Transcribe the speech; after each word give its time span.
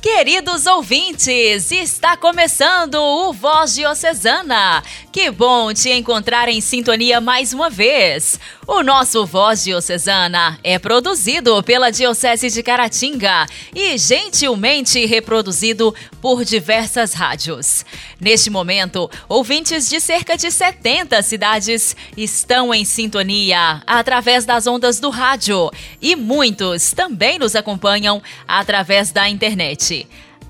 Queridos 0.00 0.64
ouvintes, 0.66 1.72
está 1.72 2.16
começando 2.16 2.94
o 2.94 3.32
Voz 3.32 3.74
Diocesana. 3.74 4.80
Que 5.12 5.28
bom 5.28 5.74
te 5.74 5.90
encontrar 5.90 6.48
em 6.48 6.60
sintonia 6.60 7.20
mais 7.20 7.52
uma 7.52 7.68
vez. 7.68 8.38
O 8.64 8.84
nosso 8.84 9.26
Voz 9.26 9.64
Diocesana 9.64 10.56
é 10.62 10.78
produzido 10.78 11.60
pela 11.64 11.90
Diocese 11.90 12.48
de 12.48 12.62
Caratinga 12.62 13.46
e 13.74 13.98
gentilmente 13.98 15.04
reproduzido 15.04 15.92
por 16.20 16.44
diversas 16.44 17.12
rádios. 17.12 17.84
Neste 18.20 18.50
momento, 18.50 19.10
ouvintes 19.28 19.88
de 19.88 20.00
cerca 20.00 20.36
de 20.36 20.50
70 20.50 21.20
cidades 21.22 21.96
estão 22.16 22.72
em 22.72 22.84
sintonia 22.84 23.82
através 23.84 24.44
das 24.44 24.68
ondas 24.68 25.00
do 25.00 25.10
rádio 25.10 25.70
e 26.00 26.14
muitos 26.14 26.92
também 26.92 27.36
nos 27.36 27.56
acompanham 27.56 28.22
através 28.46 29.10
da 29.10 29.28
internet. 29.28 29.87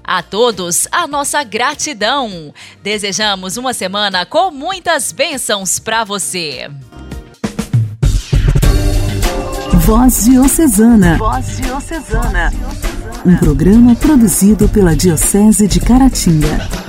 A 0.03 0.23
todos, 0.23 0.89
a 0.91 1.07
nossa 1.07 1.43
gratidão. 1.45 2.53
Desejamos 2.83 3.57
uma 3.57 3.75
semana 3.75 4.25
com 4.25 4.51
muitas 4.51 5.13
bênçãos 5.13 5.79
para 5.79 6.03
você. 6.03 6.71
Voz 9.85 10.25
Diocesana. 10.25 11.19
Voz 11.19 11.59
Diocesana. 11.59 12.53
Um 13.25 13.37
programa 13.37 13.95
produzido 13.95 14.69
pela 14.69 14.97
Diocese 14.97 15.67
de 15.69 15.81
Caratinga. 15.81 16.88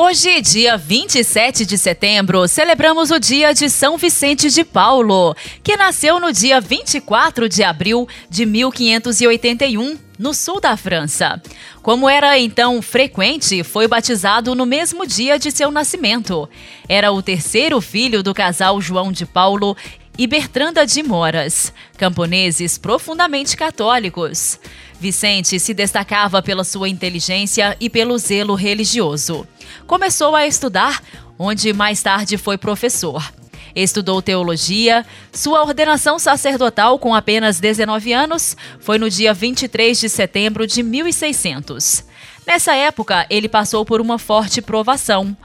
Hoje, 0.00 0.40
dia 0.42 0.76
27 0.76 1.66
de 1.66 1.76
setembro, 1.76 2.46
celebramos 2.46 3.10
o 3.10 3.18
dia 3.18 3.52
de 3.52 3.68
São 3.68 3.96
Vicente 3.98 4.48
de 4.48 4.62
Paulo, 4.62 5.34
que 5.60 5.76
nasceu 5.76 6.20
no 6.20 6.32
dia 6.32 6.60
24 6.60 7.48
de 7.48 7.64
abril 7.64 8.06
de 8.30 8.46
1581 8.46 9.98
no 10.16 10.32
sul 10.32 10.60
da 10.60 10.76
França. 10.76 11.42
Como 11.82 12.08
era 12.08 12.38
então 12.38 12.80
frequente, 12.80 13.64
foi 13.64 13.88
batizado 13.88 14.54
no 14.54 14.64
mesmo 14.64 15.04
dia 15.04 15.36
de 15.36 15.50
seu 15.50 15.68
nascimento. 15.68 16.48
Era 16.88 17.10
o 17.10 17.20
terceiro 17.20 17.80
filho 17.80 18.22
do 18.22 18.32
casal 18.32 18.80
João 18.80 19.10
de 19.10 19.26
Paulo 19.26 19.76
e 20.16 20.28
Bertranda 20.28 20.86
de 20.86 21.02
Moras, 21.02 21.72
camponeses 21.96 22.78
profundamente 22.78 23.56
católicos. 23.56 24.60
Vicente 25.00 25.60
se 25.60 25.72
destacava 25.72 26.42
pela 26.42 26.64
sua 26.64 26.88
inteligência 26.88 27.76
e 27.78 27.88
pelo 27.88 28.18
zelo 28.18 28.54
religioso. 28.54 29.46
Começou 29.86 30.34
a 30.34 30.46
estudar, 30.46 31.00
onde 31.38 31.72
mais 31.72 32.02
tarde 32.02 32.36
foi 32.36 32.58
professor. 32.58 33.32
Estudou 33.76 34.20
teologia. 34.20 35.06
Sua 35.32 35.62
ordenação 35.62 36.18
sacerdotal, 36.18 36.98
com 36.98 37.14
apenas 37.14 37.60
19 37.60 38.12
anos, 38.12 38.56
foi 38.80 38.98
no 38.98 39.08
dia 39.08 39.32
23 39.32 40.00
de 40.00 40.08
setembro 40.08 40.66
de 40.66 40.82
1600. 40.82 42.04
Nessa 42.44 42.74
época, 42.74 43.24
ele 43.30 43.48
passou 43.48 43.84
por 43.84 44.00
uma 44.00 44.18
forte 44.18 44.60
provação. 44.60 45.36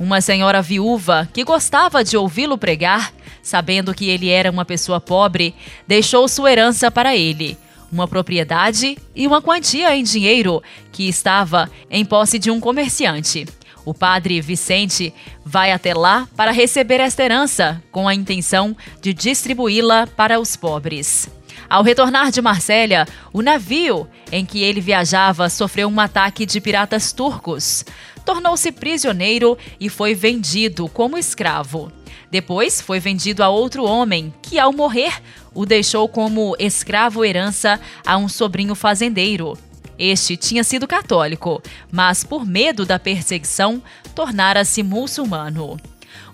Uma 0.00 0.22
senhora 0.22 0.62
viúva, 0.62 1.28
que 1.34 1.44
gostava 1.44 2.02
de 2.02 2.16
ouvi-lo 2.16 2.56
pregar, 2.56 3.12
sabendo 3.42 3.92
que 3.92 4.08
ele 4.08 4.30
era 4.30 4.50
uma 4.50 4.64
pessoa 4.64 4.98
pobre, 4.98 5.54
deixou 5.86 6.26
sua 6.28 6.50
herança 6.50 6.90
para 6.90 7.14
ele 7.14 7.58
uma 7.92 8.08
propriedade 8.08 8.96
e 9.14 9.26
uma 9.26 9.42
quantia 9.42 9.94
em 9.94 10.02
dinheiro 10.02 10.62
que 10.90 11.06
estava 11.06 11.70
em 11.90 12.04
posse 12.04 12.38
de 12.38 12.50
um 12.50 12.58
comerciante. 12.58 13.46
O 13.84 13.92
padre 13.92 14.40
Vicente 14.40 15.12
vai 15.44 15.72
até 15.72 15.92
lá 15.92 16.26
para 16.34 16.52
receber 16.52 17.00
esta 17.00 17.22
herança, 17.22 17.82
com 17.90 18.08
a 18.08 18.14
intenção 18.14 18.74
de 19.02 19.12
distribuí-la 19.12 20.06
para 20.06 20.40
os 20.40 20.56
pobres. 20.56 21.28
Ao 21.68 21.82
retornar 21.82 22.30
de 22.30 22.40
Marsella, 22.40 23.06
o 23.32 23.42
navio 23.42 24.08
em 24.30 24.44
que 24.44 24.62
ele 24.62 24.80
viajava 24.80 25.50
sofreu 25.50 25.88
um 25.88 26.00
ataque 26.00 26.46
de 26.46 26.60
piratas 26.60 27.12
turcos. 27.12 27.84
Tornou-se 28.24 28.70
prisioneiro 28.70 29.58
e 29.80 29.88
foi 29.88 30.14
vendido 30.14 30.88
como 30.88 31.18
escravo. 31.18 31.90
Depois 32.30 32.80
foi 32.80 33.00
vendido 33.00 33.42
a 33.42 33.48
outro 33.48 33.84
homem, 33.84 34.32
que 34.42 34.58
ao 34.58 34.72
morrer 34.72 35.20
o 35.54 35.66
deixou 35.66 36.08
como 36.08 36.56
escravo 36.58 37.24
herança 37.24 37.80
a 38.06 38.16
um 38.16 38.28
sobrinho 38.28 38.74
fazendeiro. 38.74 39.56
Este 39.98 40.36
tinha 40.36 40.64
sido 40.64 40.86
católico, 40.86 41.62
mas 41.90 42.24
por 42.24 42.44
medo 42.44 42.84
da 42.84 42.98
perseguição, 42.98 43.82
tornara-se 44.14 44.82
muçulmano. 44.82 45.78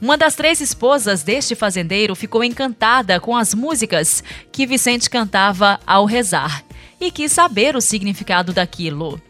Uma 0.01 0.17
das 0.17 0.34
três 0.34 0.61
esposas 0.61 1.23
deste 1.23 1.55
fazendeiro 1.55 2.15
ficou 2.15 2.45
encantada 2.45 3.19
com 3.19 3.37
as 3.37 3.53
músicas 3.53 4.23
que 4.53 4.67
Vicente 4.67 5.11
cantava 5.11 5.81
ao 5.87 6.05
rezar 6.05 6.65
e 7.01 7.11
quis 7.11 7.33
saber 7.33 7.77
o 7.77 7.81
significado 7.81 8.53
daquilo. 8.53 9.21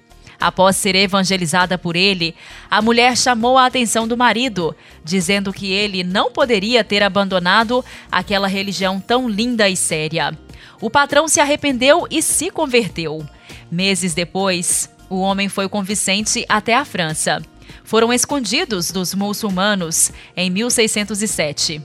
Após 0.41 0.76
ser 0.76 0.94
evangelizada 0.94 1.76
por 1.76 1.97
ele, 1.97 2.34
a 2.71 2.81
mulher 2.81 3.16
chamou 3.16 3.59
a 3.59 3.66
atenção 3.66 4.06
do 4.06 4.16
marido, 4.16 4.75
dizendo 5.04 5.53
que 5.53 5.72
ele 5.72 6.04
não 6.04 6.31
poderia 6.31 6.84
ter 6.84 7.03
abandonado 7.03 7.84
aquela 8.10 8.47
religião 8.47 9.00
tão 9.00 9.28
linda 9.28 9.69
e 9.69 9.77
séria. 9.77 10.37
O 10.81 10.88
patrão 10.88 11.27
se 11.27 11.41
arrependeu 11.41 12.06
e 12.09 12.22
se 12.22 12.50
converteu. 12.50 13.27
Meses 13.71 14.15
depois, 14.15 14.88
o 15.10 15.19
homem 15.19 15.48
foi 15.48 15.69
com 15.69 15.82
Vicente 15.82 16.44
até 16.48 16.75
a 16.75 16.84
França. 16.84 17.43
Foram 17.82 18.12
escondidos 18.12 18.93
dos 18.93 19.15
muçulmanos 19.15 20.12
em 20.37 20.50
1607. 20.50 21.82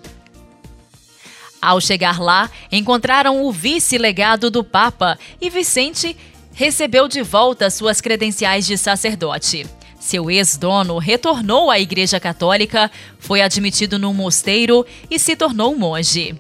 Ao 1.62 1.80
chegar 1.80 2.20
lá, 2.20 2.52
encontraram 2.70 3.46
o 3.46 3.52
vice-legado 3.52 4.52
do 4.52 4.66
Papa 4.66 5.18
e 5.40 5.50
Vicente 5.50 6.16
recebeu 6.54 7.08
de 7.08 7.22
volta 7.22 7.70
suas 7.70 8.00
credenciais 8.00 8.66
de 8.66 8.78
sacerdote. 8.78 9.66
Seu 10.00 10.30
ex-dono 10.30 10.98
retornou 10.98 11.72
à 11.72 11.80
Igreja 11.80 12.20
Católica, 12.20 12.92
foi 13.18 13.42
admitido 13.42 13.98
num 13.98 14.14
mosteiro 14.14 14.86
e 15.10 15.18
se 15.18 15.36
tornou 15.36 15.76
monge. 15.76 16.36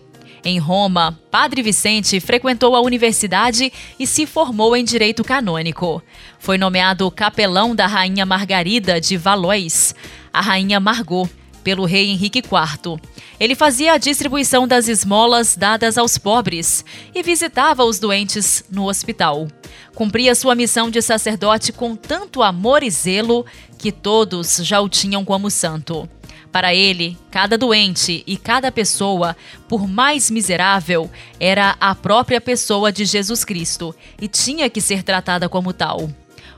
Em 0.46 0.60
Roma, 0.60 1.18
Padre 1.32 1.62
Vicente 1.62 2.20
frequentou 2.20 2.76
a 2.76 2.82
universidade 2.82 3.72
e 3.98 4.06
se 4.06 4.26
formou 4.26 4.76
em 4.76 4.84
direito 4.84 5.24
canônico. 5.24 6.04
Foi 6.38 6.58
nomeado 6.58 7.10
capelão 7.10 7.74
da 7.74 7.88
rainha 7.88 8.26
Margarida 8.26 9.00
de 9.00 9.16
Valois, 9.16 9.96
a 10.34 10.42
rainha 10.42 10.82
Margot, 10.82 11.30
pelo 11.64 11.86
rei 11.86 12.10
Henrique 12.10 12.40
IV. 12.40 13.00
Ele 13.40 13.56
fazia 13.56 13.94
a 13.94 13.98
distribuição 13.98 14.68
das 14.68 14.88
esmolas 14.88 15.56
dadas 15.56 15.98
aos 15.98 16.18
pobres 16.18 16.84
e 17.14 17.24
visitava 17.24 17.84
os 17.84 18.00
doentes 18.00 18.64
no 18.70 18.88
hospital. 18.88 19.48
Cumpria 19.96 20.36
sua 20.36 20.56
missão 20.56 20.90
de 20.90 21.02
sacerdote 21.02 21.72
com 21.72 21.96
tanto 21.96 22.44
amor 22.44 22.84
e 22.84 22.90
zelo 22.90 23.46
que 23.78 23.92
todos 23.92 24.58
já 24.58 24.82
o 24.82 24.90
tinham 24.90 25.24
como 25.24 25.50
santo. 25.50 26.10
Para 26.52 26.74
ele, 26.76 27.18
cada 27.32 27.58
doente 27.58 28.24
e 28.28 28.38
cada 28.38 28.72
pessoa, 28.72 29.36
por 29.68 29.88
mais 29.88 30.30
miserável, 30.30 31.10
era 31.40 31.76
a 31.80 31.96
própria 31.96 32.40
pessoa 32.40 32.92
de 32.92 33.06
Jesus 33.06 33.44
Cristo 33.44 33.96
e 34.22 34.28
tinha 34.28 34.70
que 34.70 34.80
ser 34.80 35.02
tratada 35.02 35.50
como 35.50 35.74
tal. 35.74 36.12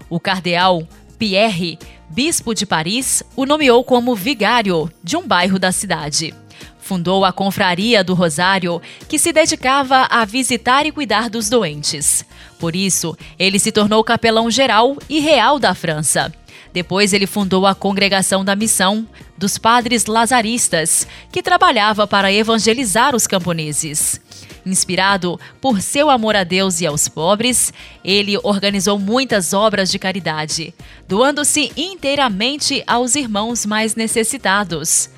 O 0.09 0.19
cardeal 0.19 0.85
Pierre, 1.17 1.79
bispo 2.09 2.53
de 2.53 2.65
Paris, 2.65 3.23
o 3.35 3.45
nomeou 3.45 3.83
como 3.83 4.15
vigário 4.15 4.91
de 5.03 5.17
um 5.17 5.27
bairro 5.27 5.59
da 5.59 5.71
cidade. 5.71 6.33
Fundou 6.79 7.25
a 7.25 7.33
Confraria 7.33 8.03
do 8.03 8.13
Rosário, 8.13 8.81
que 9.09 9.17
se 9.17 9.33
dedicava 9.33 10.07
a 10.09 10.23
visitar 10.23 10.85
e 10.85 10.91
cuidar 10.91 11.29
dos 11.29 11.49
doentes. 11.49 12.23
Por 12.59 12.75
isso, 12.75 13.17
ele 13.39 13.57
se 13.57 13.71
tornou 13.71 14.03
capelão 14.03 14.51
geral 14.51 14.95
e 15.09 15.19
real 15.19 15.57
da 15.57 15.73
França. 15.73 16.31
Depois 16.71 17.13
ele 17.13 17.25
fundou 17.25 17.65
a 17.65 17.73
Congregação 17.73 18.43
da 18.43 18.55
Missão 18.55 19.07
dos 19.37 19.57
Padres 19.57 20.05
Lazaristas, 20.05 21.07
que 21.31 21.41
trabalhava 21.41 22.05
para 22.05 22.31
evangelizar 22.31 23.15
os 23.15 23.25
camponeses. 23.25 24.19
Inspirado 24.65 25.39
por 25.61 25.79
seu 25.81 26.09
amor 26.09 26.35
a 26.35 26.43
Deus 26.43 26.81
e 26.81 26.87
aos 26.87 27.07
pobres, 27.07 27.71
ele 28.03 28.37
organizou 28.43 28.97
muitas 28.97 29.53
obras 29.53 29.91
de 29.91 29.99
caridade, 29.99 30.73
doando-se 31.07 31.71
inteiramente 31.77 32.83
aos 32.87 33.15
irmãos 33.15 33.65
mais 33.65 33.95
necessitados. 33.95 35.09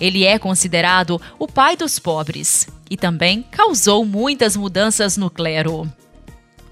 Ele 0.00 0.24
é 0.24 0.38
considerado 0.38 1.20
o 1.38 1.46
pai 1.46 1.76
dos 1.76 1.98
pobres 1.98 2.66
e 2.90 2.96
também 2.96 3.44
causou 3.50 4.04
muitas 4.04 4.56
mudanças 4.56 5.16
no 5.16 5.30
clero. 5.30 5.90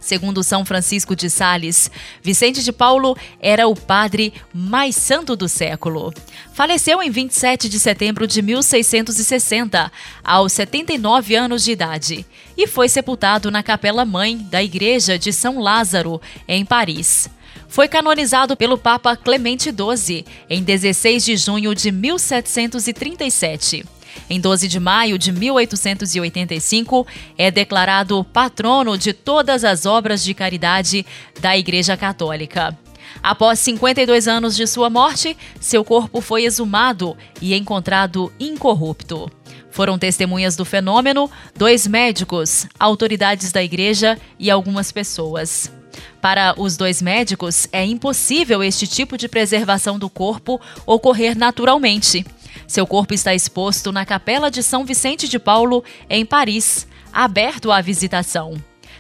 Segundo 0.03 0.43
São 0.43 0.65
Francisco 0.65 1.15
de 1.15 1.31
Sales, 1.31 1.89
Vicente 2.21 2.65
de 2.65 2.73
Paulo 2.73 3.17
era 3.41 3.69
o 3.69 3.77
padre 3.77 4.35
mais 4.53 4.97
santo 4.97 5.37
do 5.37 5.49
século. 5.49 6.13
Faleceu 6.53 7.01
em 7.01 7.09
27 7.09 7.69
de 7.69 7.79
setembro 7.79 8.27
de 8.27 8.43
1660, 8.43 9.93
aos 10.25 10.53
79 10.53 11.37
anos 11.37 11.63
de 11.63 11.71
idade, 11.71 12.27
e 12.59 12.67
foi 12.67 12.89
sepultado 12.89 13.49
na 13.49 13.63
Capela 13.63 14.05
Mãe 14.05 14.37
da 14.37 14.61
Igreja 14.61 15.17
de 15.17 15.33
São 15.33 15.61
Lázaro, 15.61 16.21
em 16.49 16.65
Paris. 16.65 17.31
foi 17.69 17.87
canonizado 17.89 18.57
pelo 18.57 18.77
Papa 18.77 19.17
Clemente 19.17 19.71
XII 19.71 20.27
em 20.51 20.63
16 20.63 21.25
de 21.25 21.37
junho 21.37 21.75
de 21.75 21.93
1737. 21.93 23.85
Em 24.29 24.41
12 24.41 24.69
de 24.69 24.81
maio 24.81 25.19
de 25.19 25.33
1885, 25.33 27.07
é 27.37 27.51
declarado 27.51 28.25
patrono 28.25 28.97
de 28.97 29.13
todas 29.13 29.65
as 29.65 29.87
obras 29.87 30.25
de 30.25 30.35
caridade 30.35 31.05
da 31.41 31.57
Igreja 31.57 31.97
Católica. 31.97 32.77
Após 33.23 33.59
52 33.59 34.29
anos 34.29 34.57
de 34.57 34.67
sua 34.67 34.89
morte, 34.89 35.37
seu 35.61 35.85
corpo 35.85 36.21
foi 36.21 36.45
exumado 36.45 37.17
e 37.41 37.55
encontrado 37.55 38.33
incorrupto. 38.39 39.31
Foram 39.71 39.99
testemunhas 39.99 40.55
do 40.55 40.65
fenômeno 40.65 41.31
dois 41.57 41.87
médicos, 41.87 42.67
autoridades 42.79 43.53
da 43.53 43.63
igreja 43.63 44.19
e 44.39 44.51
algumas 44.51 44.93
pessoas. 44.93 45.73
Para 46.21 46.55
os 46.57 46.77
dois 46.77 47.03
médicos, 47.03 47.67
é 47.73 47.85
impossível 47.85 48.63
este 48.63 48.87
tipo 48.87 49.17
de 49.17 49.29
preservação 49.29 49.99
do 49.99 50.09
corpo 50.09 50.61
ocorrer 50.87 51.37
naturalmente. 51.37 52.25
Seu 52.67 52.87
corpo 52.87 53.15
está 53.15 53.35
exposto 53.35 53.93
na 53.93 54.05
Capela 54.05 54.51
de 54.51 54.63
São 54.63 54.85
Vicente 54.85 55.29
de 55.29 55.39
Paulo, 55.39 55.85
em 56.09 56.25
Paris, 56.25 56.87
aberto 57.13 57.71
à 57.71 57.81
visitação. 57.81 58.55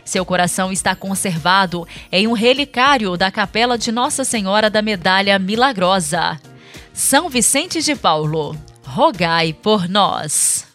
Seu 0.04 0.25
coração 0.25 0.72
está 0.72 0.94
conservado 0.94 1.87
em 2.10 2.26
um 2.26 2.32
relicário 2.32 3.16
da 3.16 3.31
Capela 3.31 3.78
de 3.78 3.93
Nossa 3.93 4.25
Senhora 4.25 4.69
da 4.69 4.82
Medalha 4.82 5.38
Milagrosa. 5.38 6.40
São 6.93 7.28
Vicente 7.28 7.81
de 7.81 7.94
Paulo, 7.94 8.56
rogai 8.84 9.52
por 9.52 9.88
nós. 9.88 10.66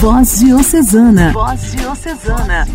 Voz 0.00 0.38
Diocesana. 0.38 1.32
Voz 1.32 1.72
Diocesana. 1.72 2.66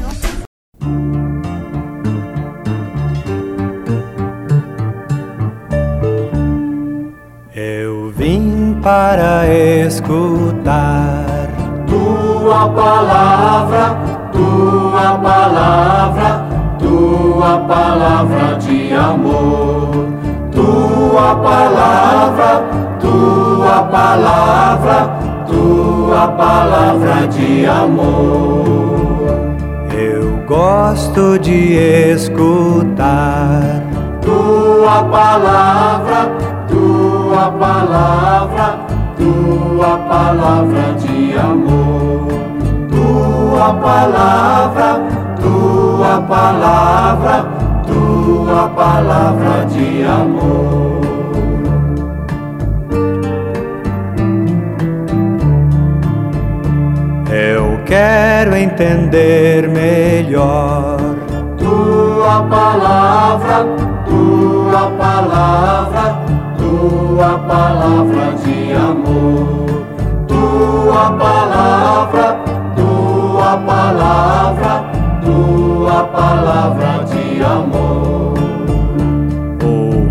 Para 8.83 9.47
escutar 9.47 11.47
tua 11.88 12.68
palavra, 12.69 13.97
tua 14.33 15.18
palavra, 15.24 16.45
tua 16.77 17.59
palavra 17.59 18.57
de 18.59 18.94
amor. 18.94 20.07
Tua 20.51 21.35
palavra, 21.35 22.63
tua 23.00 23.83
palavra, 23.83 25.09
tua 25.47 26.27
palavra 26.27 27.27
de 27.27 27.65
amor. 27.65 29.15
Eu 29.91 30.44
gosto 30.45 31.39
de 31.39 32.12
escutar 32.13 33.81
tua 34.21 35.03
palavra, 35.03 36.31
tua 37.33 37.50
palavra, 37.50 38.77
tua 39.18 39.97
palavra 40.07 40.94
de 41.00 41.35
amor. 41.35 42.27
Tua 42.91 43.74
palavra, 43.74 45.01
tua 45.41 46.21
palavra, 46.21 47.45
tua 47.88 48.69
palavra 48.75 49.65
de 49.65 50.03
amor. 50.03 51.01
Eu 57.31 57.79
quero 57.86 58.56
entender 58.56 59.68
melhor 59.68 61.00
tua 61.57 62.44
palavra, 62.44 63.65
tua 64.06 64.91
palavra, 64.91 66.22
tua 66.73 67.37
palavra 67.47 68.33
de 68.43 68.73
amor, 68.73 69.85
tua 70.27 71.11
palavra, 71.11 72.39
tua 72.75 73.57
palavra, 73.57 74.83
tua 75.23 76.03
palavra 76.05 77.05
de 77.05 77.43
amor. 77.43 78.33
O 79.63 79.65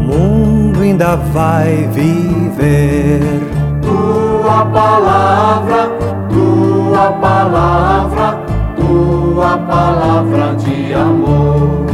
mundo 0.09 0.82
ainda 0.82 1.17
vai 1.17 1.88
viver 1.93 3.41
tua 3.81 4.65
palavra 4.67 6.12
tua 6.93 7.12
palavra, 7.12 8.38
tua 8.76 9.58
palavra 9.58 10.55
de 10.55 10.94
amor, 10.94 11.87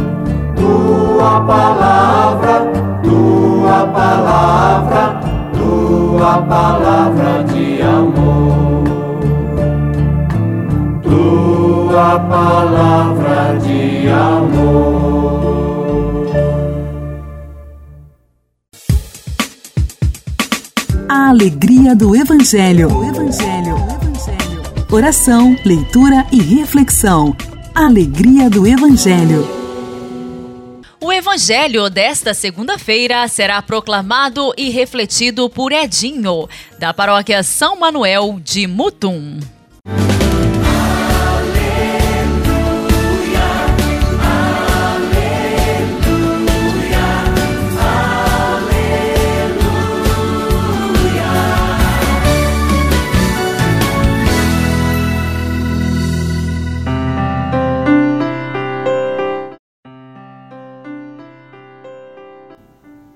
tua 1.19 1.41
palavra, 1.41 2.71
tua 3.03 3.87
palavra, 3.87 5.19
tua 5.51 6.41
palavra 6.43 7.43
de 7.43 7.81
amor, 7.81 8.83
tua 11.03 12.19
palavra 12.21 13.59
de 13.59 14.07
amor. 14.07 15.09
A 21.09 21.29
alegria 21.31 21.93
do 21.97 22.15
Evangelho. 22.15 22.97
O 22.97 23.03
Evangelho 23.03 23.75
oração, 24.91 25.55
leitura 25.63 26.25
e 26.31 26.41
reflexão. 26.41 27.35
Alegria 27.75 28.49
do 28.49 28.65
Evangelho. 28.65 29.58
O 31.29 31.31
Evangelho 31.31 31.91
desta 31.91 32.33
segunda-feira 32.33 33.27
será 33.27 33.61
proclamado 33.61 34.51
e 34.57 34.71
refletido 34.71 35.47
por 35.47 35.71
Edinho, 35.71 36.49
da 36.79 36.91
paróquia 36.91 37.43
São 37.43 37.75
Manuel 37.75 38.39
de 38.43 38.65
Mutum. 38.65 39.37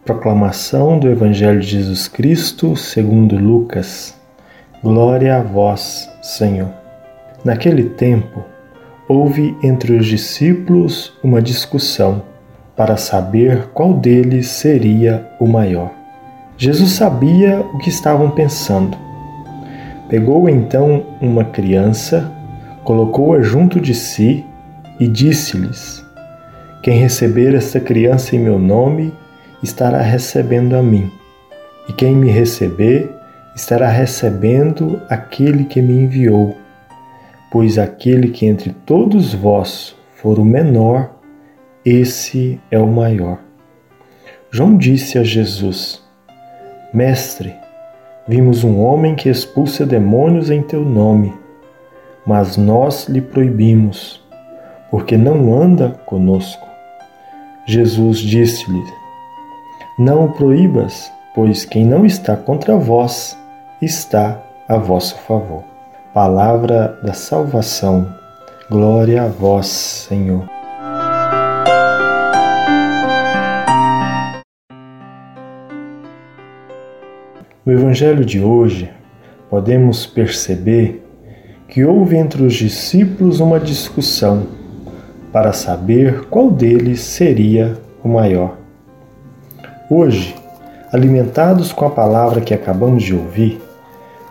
Proclamação 0.06 1.00
do 1.00 1.08
Evangelho 1.10 1.62
de 1.62 1.68
Jesus 1.68 2.10
Cristo 2.10 2.76
segundo 2.76 3.38
Lucas. 3.38 4.14
Glória 4.84 5.38
a 5.38 5.42
vós, 5.42 6.10
Senhor. 6.22 6.68
Naquele 7.46 7.86
tempo, 7.86 8.44
houve 9.08 9.56
entre 9.64 9.94
os 9.94 10.06
discípulos 10.06 11.14
uma 11.24 11.42
discussão 11.42 12.22
para 12.76 12.98
saber 12.98 13.70
qual 13.74 13.94
deles 13.94 14.48
seria 14.48 15.26
o 15.40 15.48
maior. 15.48 15.90
Jesus 16.58 16.92
sabia 16.92 17.62
o 17.62 17.78
que 17.78 17.88
estavam 17.88 18.30
pensando. 18.30 18.98
Pegou 20.10 20.50
então 20.50 21.06
uma 21.22 21.46
criança, 21.46 22.30
colocou-a 22.84 23.42
junto 23.42 23.80
de 23.80 23.96
si 23.96 24.46
e 25.00 25.08
disse-lhes: 25.08 26.06
Quem 26.82 26.98
receber 26.98 27.56
esta 27.56 27.80
criança 27.80 28.36
em 28.36 28.40
meu 28.40 28.60
nome, 28.60 29.14
estará 29.64 30.02
recebendo 30.02 30.76
a 30.76 30.84
mim, 30.84 31.10
e 31.88 31.94
quem 31.94 32.14
me 32.16 32.30
receber 32.30 33.10
estará 33.56 33.88
recebendo 33.88 35.02
aquele 35.10 35.64
que 35.64 35.82
me 35.82 35.94
enviou. 36.04 36.58
Pois 37.52 37.78
aquele 37.78 38.30
que 38.30 38.46
entre 38.46 38.72
todos 38.86 39.34
vós 39.34 39.96
for 40.16 40.38
o 40.40 40.46
menor, 40.46 41.12
esse 41.86 42.60
é 42.70 42.78
o 42.78 42.88
maior. 42.88 43.40
João 44.52 44.78
disse 44.78 45.18
a 45.18 45.24
Jesus: 45.24 46.02
Mestre, 46.94 47.54
vimos 48.28 48.64
um 48.64 48.80
homem 48.80 49.16
que 49.16 49.30
expulsa 49.30 49.86
demônios 49.86 50.50
em 50.50 50.62
teu 50.62 50.84
nome, 50.84 51.34
mas 52.26 52.58
nós 52.58 53.08
lhe 53.08 53.22
proibimos, 53.22 54.24
porque 54.90 55.18
não 55.18 55.54
anda 55.54 55.90
conosco. 56.06 56.68
Jesus 57.66 58.18
disse-lhe: 58.20 59.03
não 59.98 60.26
o 60.26 60.34
proíbas, 60.34 61.12
pois 61.36 61.66
quem 61.66 61.86
não 61.86 62.06
está 62.06 62.36
contra 62.36 62.76
vós 62.76 63.38
está 63.82 64.42
a 64.68 64.78
vosso 64.78 65.16
favor. 65.20 65.64
Palavra 66.14 67.00
da 67.04 67.14
salvação. 67.14 68.08
Glória 68.70 69.24
a 69.24 69.28
vós, 69.28 69.68
Senhor. 69.68 70.50
No 77.66 77.72
Evangelho 77.72 78.26
de 78.26 78.42
hoje, 78.42 78.92
podemos 79.50 80.06
perceber 80.06 81.06
que 81.68 81.86
houve 81.86 82.16
entre 82.16 82.44
os 82.44 82.56
discípulos 82.56 83.40
uma 83.40 83.60
discussão 83.60 84.48
para 85.32 85.54
saber 85.54 86.26
qual 86.26 86.50
deles 86.52 87.02
seria 87.02 87.78
o 88.04 88.10
maior. 88.10 88.63
Hoje, 89.90 90.34
alimentados 90.92 91.74
com 91.74 91.86
a 91.86 91.90
palavra 91.90 92.40
que 92.40 92.54
acabamos 92.54 93.04
de 93.04 93.14
ouvir, 93.14 93.62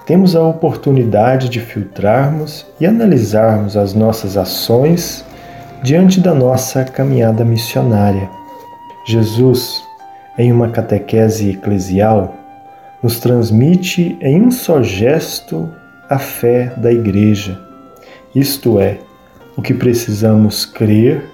temos 0.07 0.35
a 0.35 0.43
oportunidade 0.43 1.49
de 1.49 1.61
filtrarmos 1.61 2.67
e 2.81 2.87
analisarmos 2.87 3.77
as 3.77 3.93
nossas 3.93 4.37
ações 4.37 5.25
diante 5.83 6.21
da 6.21 6.35
nossa 6.35 6.85
caminhada 6.85 7.45
missionária. 7.45 8.29
Jesus, 9.07 9.83
em 10.39 10.51
uma 10.51 10.69
catequese 10.69 11.51
eclesial, 11.51 12.35
nos 13.03 13.21
transmite 13.21 14.17
em 14.21 14.41
um 14.41 14.51
só 14.51 14.83
gesto 14.83 15.69
a 16.09 16.19
fé 16.19 16.73
da 16.77 16.93
Igreja, 16.93 17.61
isto 18.35 18.81
é, 18.81 18.99
o 19.57 19.61
que 19.61 19.75
precisamos 19.75 20.65
crer, 20.65 21.25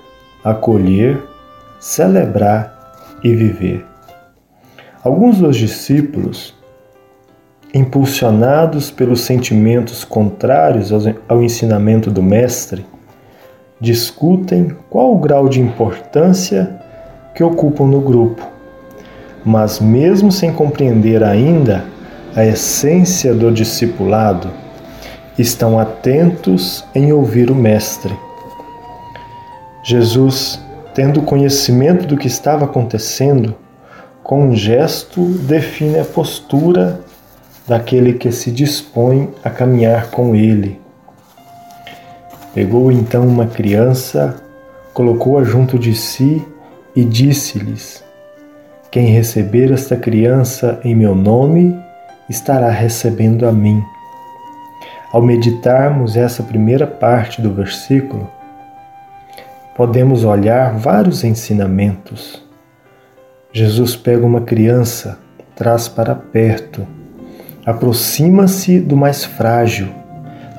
acolher, 0.43 1.23
celebrar 1.79 2.93
e 3.23 3.35
viver. 3.35 3.88
Alguns 5.05 5.39
dos 5.39 5.57
discípulos, 5.57 6.53
impulsionados 7.73 8.91
pelos 8.91 9.21
sentimentos 9.21 10.05
contrários 10.05 10.91
ao 11.29 11.41
ensinamento 11.41 12.11
do 12.11 12.21
Mestre, 12.21 12.85
discutem 13.81 14.77
qual 14.91 15.15
o 15.15 15.19
grau 15.19 15.49
de 15.49 15.61
importância 15.61 16.81
que 17.33 17.45
ocupam 17.45 17.87
no 17.87 18.01
grupo. 18.01 18.45
Mas, 19.45 19.79
mesmo 19.79 20.33
sem 20.33 20.53
compreender 20.53 21.23
ainda 21.23 21.85
a 22.35 22.45
essência 22.45 23.33
do 23.33 23.53
discipulado, 23.53 24.51
estão 25.39 25.79
atentos 25.79 26.85
em 26.93 27.13
ouvir 27.13 27.53
o 27.53 27.55
Mestre. 27.55 28.13
Jesus, 29.85 30.61
tendo 30.93 31.23
conhecimento 31.23 32.05
do 32.05 32.17
que 32.17 32.27
estava 32.27 32.65
acontecendo, 32.65 33.55
com 34.29 34.51
um 34.51 34.55
gesto 34.55 35.25
define 35.25 36.01
a 36.01 36.05
postura 36.05 37.01
daquele 37.67 38.13
que 38.13 38.31
se 38.31 38.51
dispõe 38.51 39.31
a 39.43 39.49
caminhar 39.49 40.11
com 40.11 40.37
ele. 40.37 40.79
Pegou 42.53 42.93
então 42.93 43.27
uma 43.27 43.47
criança, 43.47 44.37
colocou-a 44.93 45.45
junto 45.45 45.79
de 45.79 45.95
si 45.95 46.47
e 46.95 47.07
disse-lhes: 47.07 48.05
Quem 48.91 49.07
receber 49.07 49.73
esta 49.73 49.97
criança 49.97 50.79
em 50.85 50.95
meu 50.95 51.15
nome, 51.15 51.75
estará 52.29 52.69
recebendo 52.69 53.49
a 53.49 53.53
mim. 53.53 53.83
Ao 55.11 55.23
meditarmos 55.23 56.19
essa 56.19 56.43
primeira 56.43 56.87
parte 56.87 57.41
do 57.41 57.51
versículo, 57.51 58.31
podemos 59.75 60.23
olhar 60.23 60.77
vários 60.77 61.25
ensinamentos. 61.25 62.47
Jesus 63.51 63.97
pega 63.97 64.27
uma 64.27 64.43
criança, 64.43 65.19
traz 65.57 65.89
para 65.89 66.15
perto, 66.15 66.87
aproxima-se 67.65 68.79
do 68.79 68.95
mais 68.95 69.25
frágil, 69.25 69.89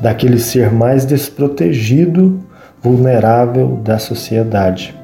daquele 0.02 0.40
ser 0.40 0.72
mais 0.72 1.06
desprotegido, 1.06 2.44
vulnerável 2.82 3.80
da 3.84 4.00
sociedade. 4.00 4.98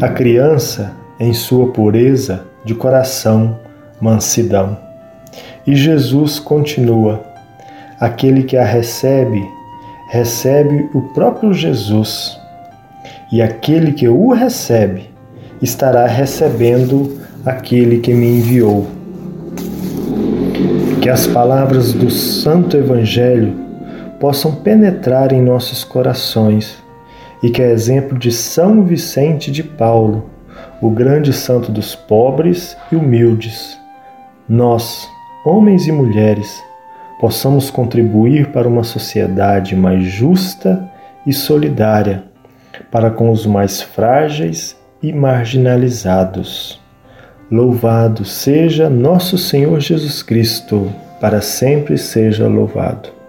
A 0.00 0.08
criança, 0.08 0.92
em 1.18 1.34
sua 1.34 1.72
pureza 1.72 2.44
de 2.64 2.74
coração, 2.74 3.58
mansidão. 4.00 4.78
E 5.66 5.74
Jesus 5.74 6.38
continua: 6.38 7.20
aquele 7.98 8.44
que 8.44 8.56
a 8.56 8.64
recebe, 8.64 9.42
recebe 10.08 10.88
o 10.94 11.02
próprio 11.14 11.52
Jesus, 11.52 12.38
e 13.32 13.42
aquele 13.42 13.92
que 13.92 14.08
o 14.08 14.32
recebe, 14.32 15.09
estará 15.62 16.06
recebendo 16.06 17.20
aquele 17.44 17.98
que 17.98 18.12
me 18.12 18.38
enviou. 18.38 18.86
Que 21.00 21.08
as 21.08 21.26
palavras 21.26 21.92
do 21.92 22.10
Santo 22.10 22.76
Evangelho 22.76 23.54
possam 24.18 24.54
penetrar 24.56 25.32
em 25.32 25.40
nossos 25.40 25.82
corações 25.82 26.76
e 27.42 27.50
que, 27.50 27.62
a 27.62 27.70
exemplo 27.70 28.18
de 28.18 28.30
São 28.30 28.84
Vicente 28.84 29.50
de 29.50 29.62
Paulo, 29.62 30.28
o 30.80 30.90
grande 30.90 31.32
santo 31.32 31.72
dos 31.72 31.94
pobres 31.94 32.76
e 32.92 32.96
humildes, 32.96 33.78
nós, 34.48 35.08
homens 35.44 35.86
e 35.86 35.92
mulheres, 35.92 36.62
possamos 37.18 37.70
contribuir 37.70 38.50
para 38.50 38.68
uma 38.68 38.82
sociedade 38.82 39.76
mais 39.76 40.04
justa 40.04 40.90
e 41.26 41.32
solidária, 41.32 42.24
para 42.90 43.10
com 43.10 43.30
os 43.30 43.46
mais 43.46 43.80
frágeis 43.80 44.79
e 45.02 45.12
marginalizados. 45.12 46.80
Louvado 47.50 48.24
seja 48.24 48.88
nosso 48.88 49.36
Senhor 49.36 49.80
Jesus 49.80 50.22
Cristo, 50.22 50.92
para 51.20 51.40
sempre 51.40 51.98
seja 51.98 52.46
louvado. 52.46 53.20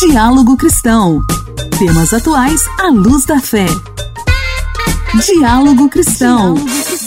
Diálogo 0.00 0.56
Cristão. 0.56 1.20
Temas 1.78 2.14
atuais 2.14 2.62
à 2.78 2.88
luz 2.88 3.24
da 3.24 3.40
fé. 3.40 3.66
Diálogo 5.26 5.88
Cristão. 5.88 6.54
A 6.54 6.99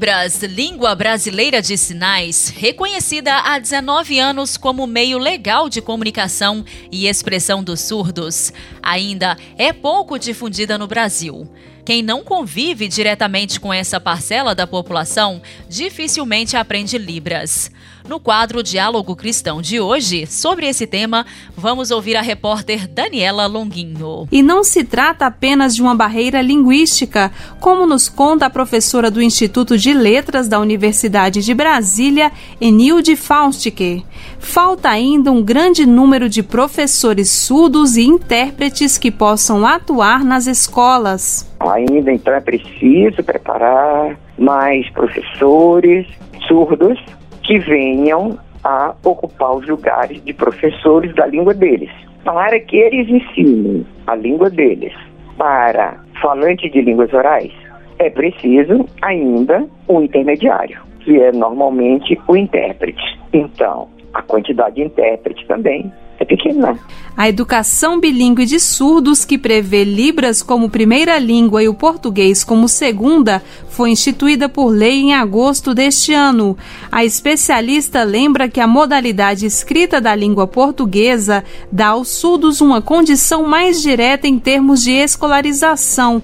Libras, 0.00 0.40
língua 0.40 0.94
brasileira 0.94 1.60
de 1.60 1.76
sinais, 1.76 2.48
reconhecida 2.56 3.34
há 3.34 3.58
19 3.58 4.18
anos 4.18 4.56
como 4.56 4.86
meio 4.86 5.18
legal 5.18 5.68
de 5.68 5.82
comunicação 5.82 6.64
e 6.90 7.06
expressão 7.06 7.62
dos 7.62 7.82
surdos, 7.82 8.50
ainda 8.82 9.36
é 9.58 9.74
pouco 9.74 10.18
difundida 10.18 10.78
no 10.78 10.86
Brasil. 10.86 11.46
Quem 11.84 12.02
não 12.02 12.22
convive 12.22 12.88
diretamente 12.88 13.58
com 13.58 13.72
essa 13.72 13.98
parcela 13.98 14.54
da 14.54 14.66
população 14.66 15.40
dificilmente 15.68 16.56
aprende 16.56 16.98
Libras. 16.98 17.70
No 18.08 18.18
quadro 18.18 18.62
Diálogo 18.62 19.14
Cristão 19.14 19.60
de 19.60 19.78
hoje, 19.78 20.26
sobre 20.26 20.66
esse 20.66 20.86
tema, 20.86 21.24
vamos 21.56 21.90
ouvir 21.90 22.16
a 22.16 22.22
repórter 22.22 22.88
Daniela 22.88 23.46
Longuinho. 23.46 24.26
E 24.32 24.42
não 24.42 24.64
se 24.64 24.82
trata 24.82 25.26
apenas 25.26 25.74
de 25.74 25.82
uma 25.82 25.94
barreira 25.94 26.42
linguística, 26.42 27.30
como 27.60 27.86
nos 27.86 28.08
conta 28.08 28.46
a 28.46 28.50
professora 28.50 29.10
do 29.10 29.22
Instituto 29.22 29.76
de 29.76 29.92
Letras 29.92 30.48
da 30.48 30.58
Universidade 30.58 31.42
de 31.42 31.54
Brasília, 31.54 32.32
Enilde 32.60 33.16
Faustke. 33.16 34.04
Falta 34.38 34.88
ainda 34.88 35.30
um 35.30 35.42
grande 35.42 35.86
número 35.86 36.28
de 36.28 36.42
professores 36.42 37.30
surdos 37.30 37.96
e 37.96 38.02
intérpretes 38.02 38.98
que 38.98 39.10
possam 39.10 39.66
atuar 39.66 40.24
nas 40.24 40.46
escolas. 40.46 41.49
Ainda 41.60 42.10
então 42.10 42.34
é 42.34 42.40
preciso 42.40 43.22
preparar 43.22 44.16
mais 44.38 44.88
professores 44.90 46.06
surdos 46.48 46.98
que 47.42 47.58
venham 47.58 48.38
a 48.64 48.94
ocupar 49.04 49.56
os 49.56 49.66
lugares 49.66 50.22
de 50.24 50.32
professores 50.32 51.14
da 51.14 51.26
língua 51.26 51.52
deles. 51.52 51.90
Para 52.24 52.58
que 52.60 52.76
eles 52.76 53.08
ensinem 53.08 53.86
a 54.06 54.14
língua 54.14 54.50
deles 54.50 54.94
para 55.36 55.98
falantes 56.20 56.70
de 56.72 56.80
línguas 56.80 57.12
orais, 57.12 57.52
é 57.98 58.08
preciso 58.08 58.86
ainda 59.02 59.66
um 59.88 60.02
intermediário, 60.02 60.80
que 61.00 61.20
é 61.20 61.32
normalmente 61.32 62.18
o 62.26 62.36
intérprete. 62.36 63.02
Então, 63.32 63.88
a 64.12 64.22
quantidade 64.22 64.76
de 64.76 64.82
intérprete 64.82 65.46
também 65.46 65.92
é 66.18 66.24
pequena. 66.24 66.78
A 67.16 67.28
educação 67.28 67.98
bilíngue 67.98 68.44
de 68.44 68.60
surdos, 68.60 69.24
que 69.24 69.38
prevê 69.38 69.84
Libras 69.84 70.42
como 70.42 70.70
primeira 70.70 71.18
língua 71.18 71.62
e 71.62 71.68
o 71.68 71.74
português 71.74 72.44
como 72.44 72.68
segunda, 72.68 73.42
foi 73.68 73.90
instituída 73.90 74.48
por 74.48 74.68
lei 74.68 75.00
em 75.00 75.14
agosto 75.14 75.74
deste 75.74 76.12
ano. 76.12 76.56
A 76.92 77.04
especialista 77.04 78.02
lembra 78.02 78.48
que 78.48 78.60
a 78.60 78.66
modalidade 78.66 79.46
escrita 79.46 80.00
da 80.00 80.14
língua 80.14 80.46
portuguesa 80.46 81.42
dá 81.72 81.88
aos 81.88 82.08
surdos 82.08 82.60
uma 82.60 82.82
condição 82.82 83.46
mais 83.46 83.80
direta 83.80 84.28
em 84.28 84.38
termos 84.38 84.82
de 84.82 84.92
escolarização. 84.92 86.22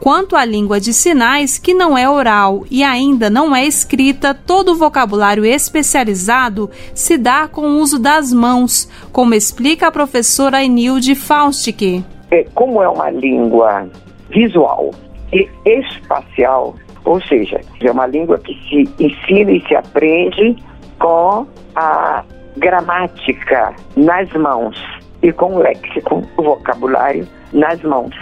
Quanto 0.00 0.36
à 0.36 0.44
língua 0.44 0.78
de 0.78 0.92
sinais, 0.92 1.58
que 1.58 1.74
não 1.74 1.96
é 1.96 2.08
oral 2.08 2.64
e 2.70 2.82
ainda 2.82 3.30
não 3.30 3.56
é 3.56 3.64
escrita, 3.64 4.34
todo 4.34 4.72
o 4.72 4.76
vocabulário 4.76 5.44
especializado 5.44 6.70
se 6.94 7.16
dá 7.16 7.48
com 7.48 7.62
o 7.62 7.78
uso 7.78 7.98
das 7.98 8.32
mãos, 8.32 8.88
como 9.12 9.34
explica 9.34 9.88
a 9.88 9.92
professora 9.92 10.62
Enilde 10.62 11.14
Faustke. 11.14 12.04
É, 12.30 12.44
como 12.54 12.82
é 12.82 12.88
uma 12.88 13.10
língua 13.10 13.88
visual 14.30 14.90
e 15.32 15.48
espacial, 15.64 16.74
ou 17.04 17.20
seja, 17.22 17.60
é 17.80 17.90
uma 17.90 18.06
língua 18.06 18.38
que 18.38 18.54
se 18.68 18.82
ensina 19.02 19.52
e 19.52 19.66
se 19.66 19.74
aprende 19.74 20.56
com 20.98 21.46
a 21.74 22.24
gramática 22.56 23.74
nas 23.96 24.30
mãos. 24.32 24.76
e 25.22 25.32
com 25.32 25.54
o 25.54 25.58
léxico, 25.58 26.22
o 26.36 26.42
vocabulário 26.42 27.26
nas 27.52 27.80
mãos. 27.82 28.14